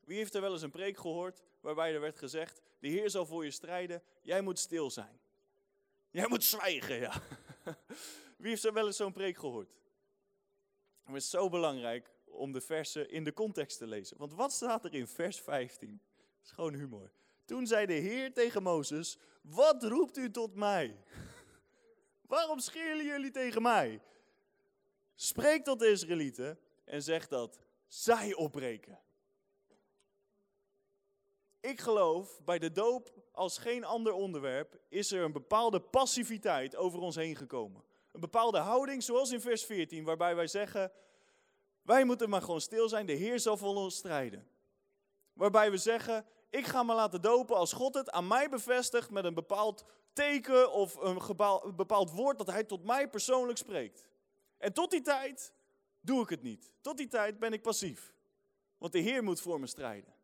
[0.00, 3.26] Wie heeft er wel eens een preek gehoord waarbij er werd gezegd: De Heer zal
[3.26, 5.20] voor je strijden, jij moet stil zijn.
[6.16, 7.22] Jij moet zwijgen, ja.
[8.36, 9.74] Wie heeft er wel eens zo'n preek gehoord?
[11.04, 14.16] Het is zo belangrijk om de versen in de context te lezen.
[14.18, 16.00] Want wat staat er in vers 15?
[16.44, 17.10] is gewoon humor.
[17.44, 20.96] Toen zei de Heer tegen Mozes, wat roept u tot mij?
[22.34, 24.00] Waarom schreeuwen jullie tegen mij?
[25.14, 28.98] Spreek tot de Israëlieten en zeg dat zij opbreken.
[31.66, 36.98] Ik geloof bij de doop als geen ander onderwerp is er een bepaalde passiviteit over
[36.98, 37.84] ons heen gekomen.
[38.12, 40.92] Een bepaalde houding, zoals in vers 14, waarbij wij zeggen:
[41.82, 44.48] Wij moeten maar gewoon stil zijn, de Heer zal voor ons strijden.
[45.32, 49.24] Waarbij we zeggen: Ik ga me laten dopen als God het aan mij bevestigt met
[49.24, 51.18] een bepaald teken of een
[51.76, 54.08] bepaald woord dat Hij tot mij persoonlijk spreekt.
[54.58, 55.52] En tot die tijd
[56.00, 56.72] doe ik het niet.
[56.80, 58.14] Tot die tijd ben ik passief.
[58.78, 60.15] Want de Heer moet voor me strijden.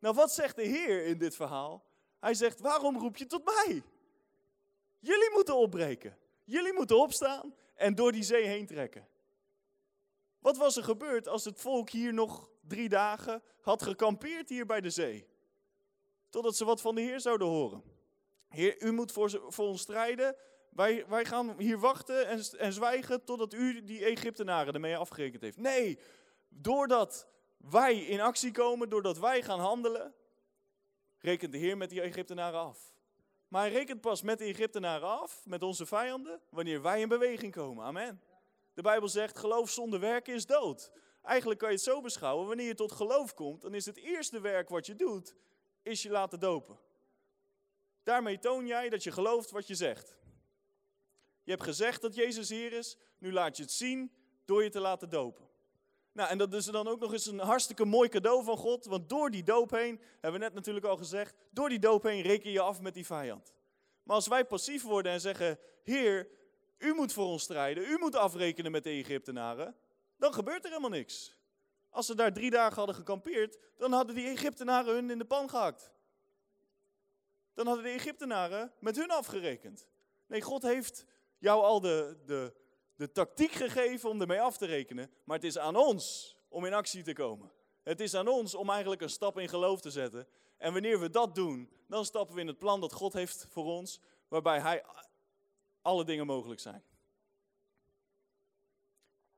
[0.00, 1.84] Nou, wat zegt de Heer in dit verhaal?
[2.20, 3.82] Hij zegt: Waarom roep je tot mij?
[4.98, 6.16] Jullie moeten opbreken.
[6.44, 9.08] Jullie moeten opstaan en door die zee heen trekken.
[10.38, 14.80] Wat was er gebeurd als het volk hier nog drie dagen had gekampeerd hier bij
[14.80, 15.28] de zee?
[16.28, 17.82] Totdat ze wat van de Heer zouden horen.
[18.48, 20.36] Heer, u moet voor, voor ons strijden.
[20.70, 25.56] Wij, wij gaan hier wachten en, en zwijgen totdat u die Egyptenaren ermee afgerekend heeft.
[25.56, 25.98] Nee,
[26.48, 27.28] doordat
[27.68, 30.14] wij in actie komen, doordat wij gaan handelen,
[31.18, 32.94] rekent de Heer met die Egyptenaren af.
[33.48, 37.52] Maar hij rekent pas met de Egyptenaren af, met onze vijanden, wanneer wij in beweging
[37.52, 37.84] komen.
[37.84, 38.22] Amen.
[38.74, 40.92] De Bijbel zegt, geloof zonder werken is dood.
[41.22, 44.40] Eigenlijk kan je het zo beschouwen, wanneer je tot geloof komt, dan is het eerste
[44.40, 45.34] werk wat je doet,
[45.82, 46.78] is je laten dopen.
[48.02, 50.16] Daarmee toon jij dat je gelooft wat je zegt.
[51.42, 54.12] Je hebt gezegd dat Jezus hier is, nu laat je het zien
[54.44, 55.49] door je te laten dopen.
[56.12, 59.08] Nou, en dat is dan ook nog eens een hartstikke mooi cadeau van God, want
[59.08, 62.50] door die doop heen, hebben we net natuurlijk al gezegd, door die doop heen reken
[62.50, 63.52] je af met die vijand.
[64.02, 66.28] Maar als wij passief worden en zeggen, Heer,
[66.78, 69.76] u moet voor ons strijden, u moet afrekenen met de Egyptenaren,
[70.16, 71.36] dan gebeurt er helemaal niks.
[71.90, 75.50] Als ze daar drie dagen hadden gekampeerd, dan hadden die Egyptenaren hun in de pan
[75.50, 75.92] gehakt.
[77.54, 79.86] Dan hadden de Egyptenaren met hun afgerekend.
[80.26, 81.04] Nee, God heeft
[81.38, 82.54] jou al de, de,
[83.00, 86.72] de tactiek gegeven om ermee af te rekenen, maar het is aan ons om in
[86.72, 87.52] actie te komen.
[87.82, 90.28] Het is aan ons om eigenlijk een stap in geloof te zetten.
[90.56, 93.64] En wanneer we dat doen, dan stappen we in het plan dat God heeft voor
[93.64, 94.84] ons, waarbij Hij
[95.82, 96.84] alle dingen mogelijk zijn.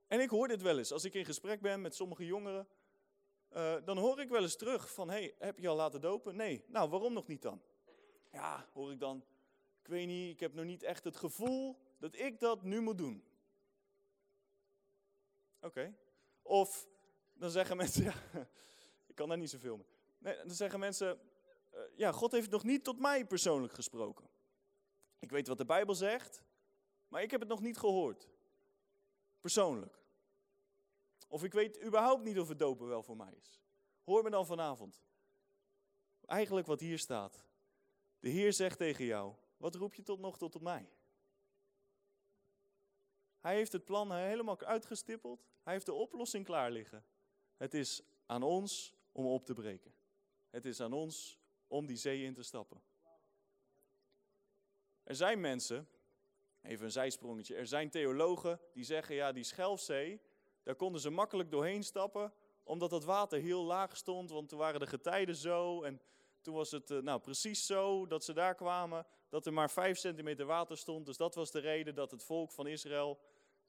[0.07, 0.93] En ik hoor dit wel eens.
[0.93, 2.69] Als ik in gesprek ben met sommige jongeren,
[3.53, 6.37] uh, dan hoor ik wel eens terug van, hey, heb je al laten dopen?
[6.37, 6.65] Nee.
[6.67, 7.63] Nou, waarom nog niet dan?
[8.33, 9.25] Ja, hoor ik dan.
[9.83, 12.99] Ik weet niet, ik heb nog niet echt het gevoel dat ik dat nu moet
[12.99, 13.31] doen.
[15.63, 15.95] Oké.
[16.43, 16.89] Of
[17.33, 18.15] dan zeggen mensen, ja,
[19.07, 19.87] ik kan daar niet zoveel mee.
[20.19, 21.21] Nee, dan zeggen mensen,
[21.75, 24.31] uh, ja, God heeft nog niet tot mij persoonlijk gesproken.
[25.19, 26.43] Ik weet wat de Bijbel zegt,
[27.09, 28.29] maar ik heb het nog niet gehoord.
[29.41, 30.01] Persoonlijk.
[31.29, 33.61] Of ik weet überhaupt niet of het dopen wel voor mij is.
[34.05, 35.03] Hoor me dan vanavond.
[36.27, 37.45] Eigenlijk wat hier staat.
[38.19, 40.89] De Heer zegt tegen jou, wat roep je tot nog tot mij?
[43.43, 45.45] Hij heeft het plan helemaal uitgestippeld.
[45.63, 47.05] Hij heeft de oplossing klaar liggen.
[47.57, 49.95] Het is aan ons om op te breken.
[50.51, 52.83] Het is aan ons om die zee in te stappen.
[55.03, 55.89] Er zijn mensen,
[56.63, 60.21] even een zijsprongetje, er zijn theologen die zeggen, ja, die Schelfzee,
[60.63, 62.33] daar konden ze makkelijk doorheen stappen,
[62.63, 66.01] omdat het water heel laag stond, want toen waren de getijden zo en
[66.41, 69.99] toen was het eh, nou precies zo dat ze daar kwamen, dat er maar vijf
[69.99, 71.07] centimeter water stond.
[71.07, 73.19] Dus dat was de reden dat het volk van Israël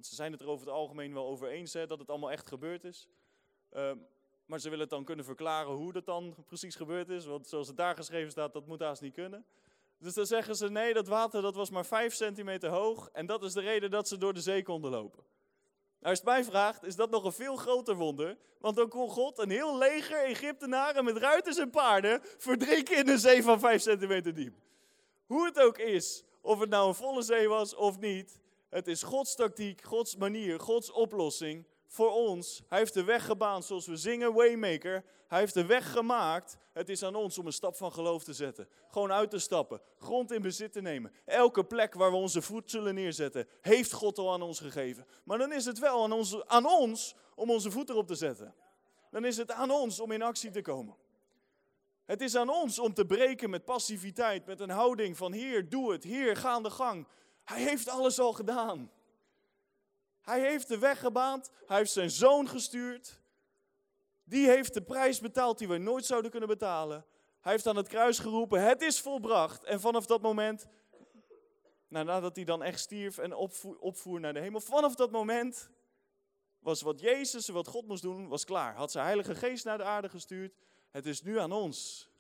[0.06, 2.48] ze zijn het er over het algemeen wel over eens hè, dat het allemaal echt
[2.48, 3.08] gebeurd is.
[3.70, 3.98] Ehm,
[4.46, 7.26] maar ze willen het dan kunnen verklaren hoe dat dan precies gebeurd is.
[7.26, 9.46] Want zoals het daar geschreven staat, dat moet haast niet kunnen.
[9.98, 13.10] Dus dan zeggen ze, nee, dat water dat was maar 5 centimeter hoog.
[13.10, 15.24] En dat is de reden dat ze door de zee konden lopen.
[16.00, 18.38] Nou, als het mij vraagt, is dat nog een veel groter wonder.
[18.60, 23.20] Want dan kon God een heel leger Egyptenaren met ruiters en paarden verdrinken in een
[23.20, 24.56] zee van 5 centimeter diep.
[25.26, 28.40] Hoe het ook is, of het nou een volle zee was of niet,
[28.74, 32.64] het is Gods tactiek, Gods manier, Gods oplossing voor ons.
[32.68, 35.04] Hij heeft de weg gebaand zoals we zingen, Waymaker.
[35.28, 36.58] Hij heeft de weg gemaakt.
[36.72, 38.68] Het is aan ons om een stap van geloof te zetten.
[38.90, 41.12] Gewoon uit te stappen, grond in bezit te nemen.
[41.26, 45.06] Elke plek waar we onze voet zullen neerzetten, heeft God al aan ons gegeven.
[45.24, 48.56] Maar dan is het wel aan ons, aan ons om onze voet erop te zetten.
[49.12, 50.96] Dan is het aan ons om in actie te komen.
[52.06, 55.92] Het is aan ons om te breken met passiviteit, met een houding van Heer, doe
[55.92, 56.04] het.
[56.04, 57.08] Heer, ga aan de gang.
[57.44, 58.92] Hij heeft alles al gedaan.
[60.22, 61.52] Hij heeft de weg gebaand.
[61.66, 63.22] Hij heeft zijn zoon gestuurd.
[64.24, 67.06] Die heeft de prijs betaald die wij nooit zouden kunnen betalen.
[67.40, 69.64] Hij heeft aan het kruis geroepen, het is volbracht.
[69.64, 70.68] En vanaf dat moment,
[71.88, 75.70] nou, nadat hij dan echt stierf en opvoer, opvoer naar de hemel, vanaf dat moment
[76.60, 78.76] was wat Jezus, wat God moest doen, was klaar.
[78.76, 80.56] Had zijn Heilige Geest naar de aarde gestuurd.
[80.92, 82.12] Het is nu aan ons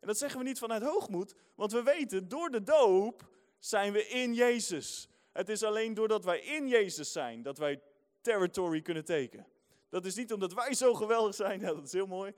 [0.00, 3.28] dat zeggen we niet vanuit hoogmoed, want we weten, door de doop
[3.58, 5.08] zijn we in Jezus.
[5.32, 7.80] Het is alleen doordat wij in Jezus zijn, dat wij
[8.20, 9.46] territory kunnen tekenen.
[9.88, 12.32] Dat is niet omdat wij zo geweldig zijn, dat is heel mooi.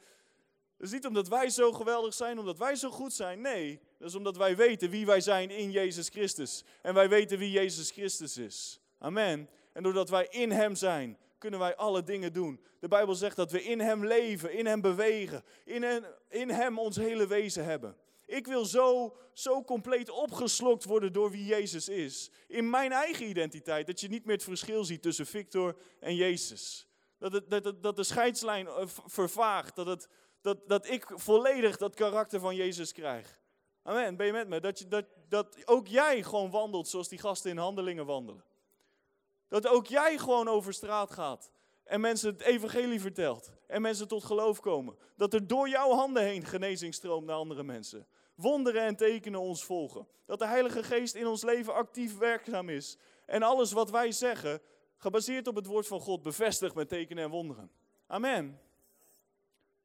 [0.76, 3.40] Dat is niet omdat wij zo geweldig zijn, omdat wij zo goed zijn.
[3.40, 6.64] Nee, dat is omdat wij weten wie wij zijn in Jezus Christus.
[6.82, 8.80] En wij weten wie Jezus Christus is.
[8.98, 9.48] Amen.
[9.72, 12.60] En doordat wij in Hem zijn, kunnen wij alle dingen doen.
[12.78, 16.96] De Bijbel zegt dat we in Hem leven, in Hem bewegen, in, in Hem ons
[16.96, 17.96] hele wezen hebben.
[18.30, 22.30] Ik wil zo, zo compleet opgeslokt worden door wie Jezus is.
[22.46, 26.88] In mijn eigen identiteit, dat je niet meer het verschil ziet tussen Victor en Jezus.
[27.18, 30.08] Dat, het, dat, dat de scheidslijn eh, vervaagt, dat, het,
[30.40, 33.40] dat, dat ik volledig dat karakter van Jezus krijg.
[33.82, 34.60] Amen, ben je met me?
[34.60, 38.44] Dat, je, dat, dat ook jij gewoon wandelt zoals die gasten in handelingen wandelen.
[39.48, 41.50] Dat ook jij gewoon over straat gaat
[41.84, 44.96] en mensen het evangelie vertelt en mensen tot geloof komen.
[45.16, 48.06] Dat er door jouw handen heen genezing stroomt naar andere mensen.
[48.40, 50.06] Wonderen en tekenen ons volgen.
[50.24, 52.98] Dat de Heilige Geest in ons leven actief werkzaam is.
[53.26, 54.60] En alles wat wij zeggen,
[54.96, 57.70] gebaseerd op het woord van God, bevestigt met tekenen en wonderen.
[58.06, 58.60] Amen.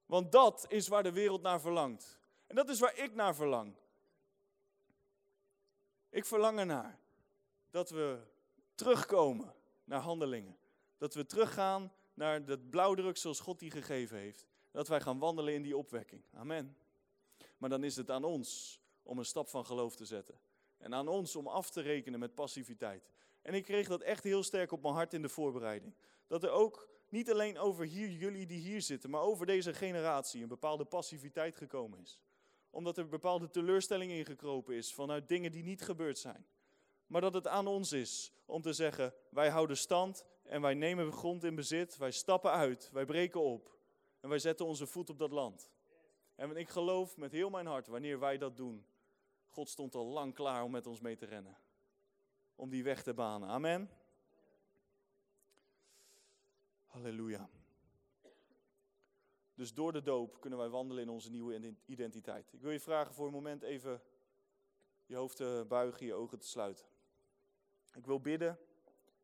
[0.06, 2.20] Want dat is waar de wereld naar verlangt.
[2.47, 3.76] En dat is waar ik naar verlang.
[6.10, 6.99] Ik verlang ernaar
[7.70, 8.20] dat we
[8.76, 9.53] terugkomen
[9.84, 10.58] naar handelingen.
[10.97, 14.45] Dat we teruggaan naar dat blauwdruk zoals God die gegeven heeft.
[14.72, 16.22] Dat wij gaan wandelen in die opwekking.
[16.34, 16.78] Amen.
[17.58, 20.39] Maar dan is het aan ons om een stap van geloof te zetten.
[20.78, 23.12] En aan ons om af te rekenen met passiviteit.
[23.41, 25.95] En ik kreeg dat echt heel sterk op mijn hart in de voorbereiding.
[26.28, 30.41] Dat er ook niet alleen over hier, jullie die hier zitten, maar over deze generatie
[30.41, 32.20] een bepaalde passiviteit gekomen is.
[32.70, 36.47] Omdat er bepaalde teleurstelling ingekropen is vanuit dingen die niet gebeurd zijn.
[37.08, 41.12] Maar dat het aan ons is om te zeggen, wij houden stand en wij nemen
[41.12, 43.78] grond in bezit, wij stappen uit, wij breken op
[44.20, 45.72] en wij zetten onze voet op dat land.
[46.36, 48.86] En ik geloof met heel mijn hart, wanneer wij dat doen,
[49.47, 51.57] God stond al lang klaar om met ons mee te rennen.
[52.55, 53.49] Om die weg te banen.
[53.49, 53.89] Amen.
[56.86, 57.49] Halleluja.
[59.53, 62.53] Dus door de doop kunnen wij wandelen in onze nieuwe identiteit.
[62.53, 64.01] Ik wil je vragen voor een moment even
[65.05, 66.86] je hoofd te buigen, je ogen te sluiten.
[67.93, 68.59] Ik wil bidden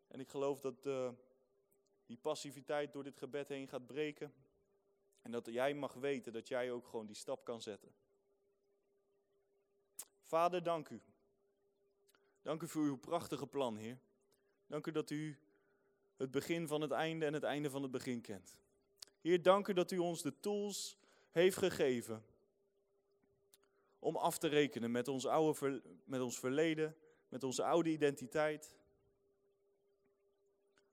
[0.08, 1.12] en ik geloof dat uh,
[2.06, 4.34] die passiviteit door dit gebed heen gaat breken.
[5.22, 7.94] En dat jij mag weten dat jij ook gewoon die stap kan zetten.
[10.22, 11.02] Vader, dank u.
[12.42, 14.00] Dank u voor uw prachtige plan, Heer.
[14.68, 15.40] Dank u dat u
[16.18, 18.60] het begin van het einde en het einde van het begin kent.
[19.22, 20.98] Heer, dank u dat u ons de tools
[21.32, 22.26] heeft gegeven
[24.00, 26.96] om af te rekenen met ons, oude, met ons verleden,
[27.30, 28.76] met onze oude identiteit.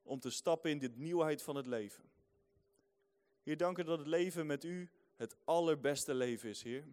[0.03, 2.08] Om te stappen in de nieuwheid van het leven.
[3.49, 6.85] Heer, dank u dat het leven met u het allerbeste leven is, Heer.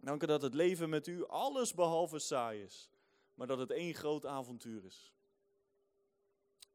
[0.00, 2.90] Dank u dat het leven met u alles behalve saai is,
[3.34, 5.14] maar dat het één groot avontuur is.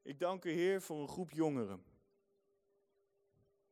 [0.01, 1.83] Ik dank u, Heer, voor een groep jongeren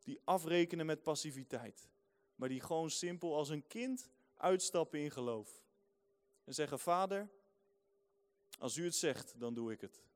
[0.04, 1.90] die afrekenen met passiviteit,
[2.36, 5.64] maar die gewoon simpel als een kind uitstappen in geloof.
[6.44, 7.30] En zeggen, Vader,
[8.60, 10.09] als u het zegt, dan doe ik het.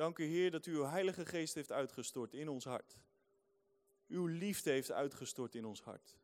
[0.00, 2.98] Dank u Heer dat u uw Heilige Geest heeft uitgestort in ons hart.
[4.08, 6.16] Uw liefde heeft uitgestort in ons hart.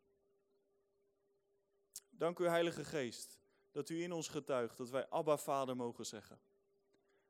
[2.10, 3.38] Dank u Heilige Geest
[3.70, 6.40] dat u in ons getuigt dat wij Abba Vader mogen zeggen.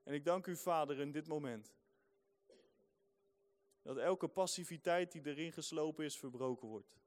[0.03, 1.75] En ik dank u Vader in dit moment
[3.83, 6.99] dat elke passiviteit die erin geslopen is verbroken wordt.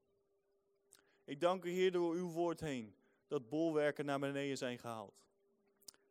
[1.24, 2.96] Ik dank u Heer door uw woord heen
[3.28, 5.26] dat bolwerken naar beneden zijn gehaald.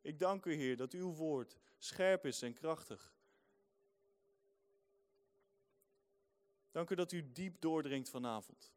[0.00, 3.16] Ik dank u Heer dat uw woord scherp is en krachtig.
[6.70, 8.72] Dank u dat u diep doordringt vanavond.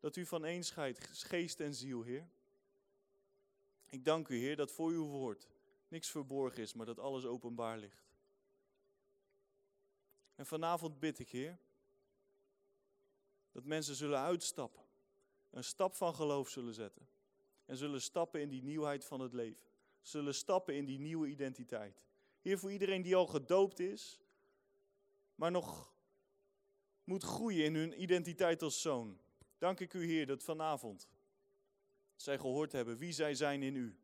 [0.00, 2.28] Dat u van een scheidt, geest en ziel, Heer.
[3.88, 5.48] Ik dank u, Heer, dat voor uw woord
[5.88, 8.12] niks verborgen is, maar dat alles openbaar ligt.
[10.34, 11.58] En vanavond bid ik, Heer,
[13.50, 14.82] dat mensen zullen uitstappen,
[15.50, 17.08] een stap van geloof zullen zetten
[17.64, 19.66] en zullen stappen in die nieuwheid van het leven,
[20.00, 22.02] zullen stappen in die nieuwe identiteit.
[22.40, 24.20] Heer, voor iedereen die al gedoopt is,
[25.34, 25.92] maar nog
[27.12, 29.18] moet groeien in hun identiteit als zoon.
[29.58, 31.08] Dank ik u, Heer, dat vanavond
[32.16, 33.98] zij gehoord hebben wie zij zijn in u.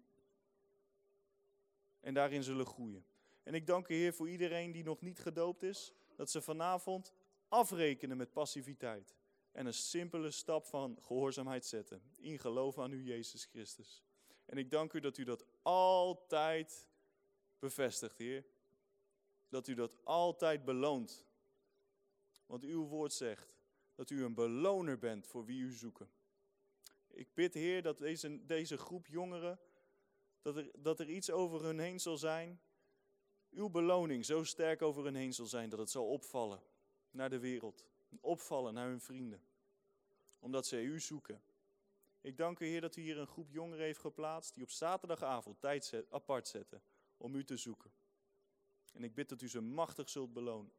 [2.00, 3.04] En daarin zullen groeien.
[3.42, 7.12] En ik dank u, Heer, voor iedereen die nog niet gedoopt is, dat ze vanavond
[7.48, 9.16] afrekenen met passiviteit.
[9.52, 12.02] En een simpele stap van gehoorzaamheid zetten.
[12.16, 14.02] In geloof aan u, Jezus Christus.
[14.46, 16.88] En ik dank u dat u dat altijd
[17.58, 18.46] bevestigt, Heer.
[19.48, 21.27] Dat u dat altijd beloont.
[22.48, 23.54] Want uw woord zegt
[23.94, 26.10] dat u een beloner bent voor wie u zoeken.
[27.08, 29.60] Ik bid, Heer, dat deze, deze groep jongeren,
[30.42, 32.60] dat er, dat er iets over hun heen zal zijn.
[33.50, 36.62] Uw beloning zo sterk over hun heen zal zijn dat het zal opvallen
[37.10, 37.84] naar de wereld.
[38.20, 39.42] Opvallen naar hun vrienden.
[40.38, 41.42] Omdat zij u zoeken.
[42.20, 45.60] Ik dank u, Heer, dat u hier een groep jongeren heeft geplaatst die op zaterdagavond
[45.60, 46.82] tijd apart zetten
[47.16, 47.92] om u te zoeken.
[48.92, 50.72] En ik bid dat u ze machtig zult belonen.